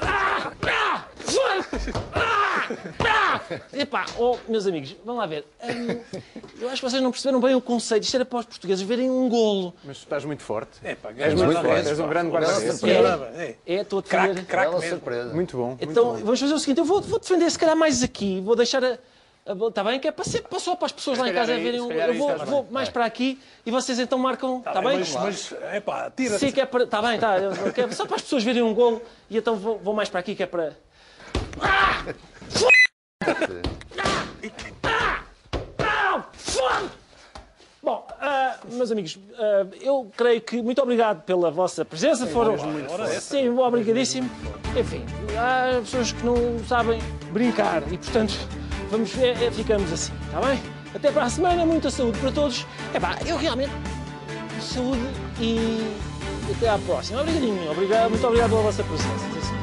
Ah! 0.00 0.42
Ah! 0.62 1.08
Ah! 2.14 2.68
Ah! 3.00 3.23
Epá, 3.72 4.06
oh, 4.18 4.36
meus 4.48 4.66
amigos, 4.66 4.94
vamos 5.04 5.20
lá 5.20 5.26
ver. 5.26 5.44
Hum, 5.62 6.00
eu 6.60 6.68
acho 6.68 6.82
que 6.82 6.90
vocês 6.90 7.02
não 7.02 7.10
perceberam 7.10 7.40
bem 7.40 7.54
o 7.54 7.60
conceito. 7.60 8.02
Isto 8.04 8.14
era 8.16 8.24
para 8.24 8.38
os 8.40 8.46
portugueses 8.46 8.84
verem 8.86 9.10
um 9.10 9.28
golo. 9.28 9.74
Mas 9.84 9.98
estás 9.98 10.24
muito 10.24 10.42
forte. 10.42 10.72
É, 10.82 10.94
pá, 10.94 11.10
És 11.16 11.34
muito 11.34 11.52
forte. 11.60 11.88
És 11.88 11.98
um 12.00 12.08
grande 12.08 12.30
guarda-redes. 12.30 12.82
É, 12.84 13.56
É, 13.66 13.74
estou 13.80 13.98
a 13.98 14.02
Craque, 14.02 14.34
defender. 14.34 14.56
Bela 14.56 14.78
mesmo. 14.78 14.88
surpresa. 14.90 15.34
Muito 15.34 15.56
bom. 15.56 15.66
muito 15.68 15.84
Então, 15.84 16.04
bom. 16.04 16.16
vamos 16.16 16.40
fazer 16.40 16.54
o 16.54 16.58
seguinte: 16.58 16.78
eu 16.78 16.84
vou, 16.84 17.00
vou 17.00 17.18
defender 17.18 17.50
se 17.50 17.58
calhar 17.58 17.76
mais 17.76 18.02
aqui. 18.02 18.40
Vou 18.40 18.56
deixar 18.56 18.84
a, 18.84 18.98
Está 19.68 19.84
bem? 19.84 20.00
Que 20.00 20.08
é 20.08 20.10
para 20.10 20.24
ser 20.24 20.40
para 20.40 20.58
só 20.58 20.74
para 20.74 20.86
as 20.86 20.92
pessoas 20.92 21.18
lá 21.18 21.28
em 21.28 21.34
casa 21.34 21.52
é- 21.52 21.58
verem. 21.58 21.78
um- 21.78 21.92
Eu 21.92 22.00
é 22.00 22.12
vou, 22.14 22.34
tá 22.34 22.44
vou 22.46 22.66
mais 22.70 22.88
É. 22.88 22.90
para 22.92 23.04
aqui 23.04 23.38
e 23.66 23.70
vocês 23.70 23.98
então 23.98 24.18
marcam. 24.18 24.62
Está 24.66 24.80
bem? 24.80 24.98
Mas, 25.00 25.12
mas 25.14 25.54
é 25.70 25.80
pá, 25.80 26.10
tira 26.10 26.38
Sim, 26.38 26.50
que 26.50 26.62
é 26.62 26.64
para. 26.64 26.84
Está 26.84 27.02
bem, 27.02 27.16
está. 27.16 27.36
É 27.36 27.90
Só 27.90 28.06
para 28.06 28.16
as 28.16 28.22
pessoas 28.22 28.42
verem 28.42 28.62
um 28.62 28.72
golo 28.72 29.02
e 29.28 29.36
então 29.36 29.54
vou, 29.56 29.78
vou 29.78 29.92
mais 29.92 30.08
para 30.08 30.20
aqui 30.20 30.34
que 30.34 30.42
é 30.42 30.46
para. 30.46 30.74
Ah! 31.60 32.04
Bom, 37.82 38.06
ah, 38.18 38.56
meus 38.72 38.90
amigos, 38.90 39.18
ah, 39.38 39.66
eu 39.82 40.10
creio 40.16 40.40
que 40.40 40.62
muito 40.62 40.80
obrigado 40.80 41.22
pela 41.24 41.50
vossa 41.50 41.84
presença. 41.84 42.26
Foram 42.26 42.56
sim, 43.20 43.50
obrigadíssimo. 43.50 44.30
Enfim, 44.74 45.04
há 45.38 45.80
pessoas 45.80 46.12
que 46.12 46.24
não 46.24 46.36
sabem 46.66 46.98
brincar 47.30 47.82
e, 47.92 47.98
portanto, 47.98 48.34
vamos, 48.90 49.16
é, 49.18 49.32
é, 49.32 49.50
ficamos 49.50 49.92
assim, 49.92 50.12
está 50.26 50.40
bem? 50.40 50.58
Até 50.94 51.12
para 51.12 51.24
a 51.24 51.30
semana, 51.30 51.66
muita 51.66 51.90
saúde 51.90 52.18
para 52.18 52.32
todos. 52.32 52.66
É 52.94 53.00
pá, 53.00 53.18
eu 53.26 53.36
realmente 53.36 53.72
saúde 54.60 55.06
e 55.40 55.94
até 56.56 56.68
à 56.68 56.78
próxima. 56.78 57.20
Obrigadinho, 57.20 57.70
obrigado, 57.70 58.10
muito 58.10 58.26
obrigado 58.26 58.50
pela 58.50 58.62
vossa 58.62 58.82
presença. 58.82 59.53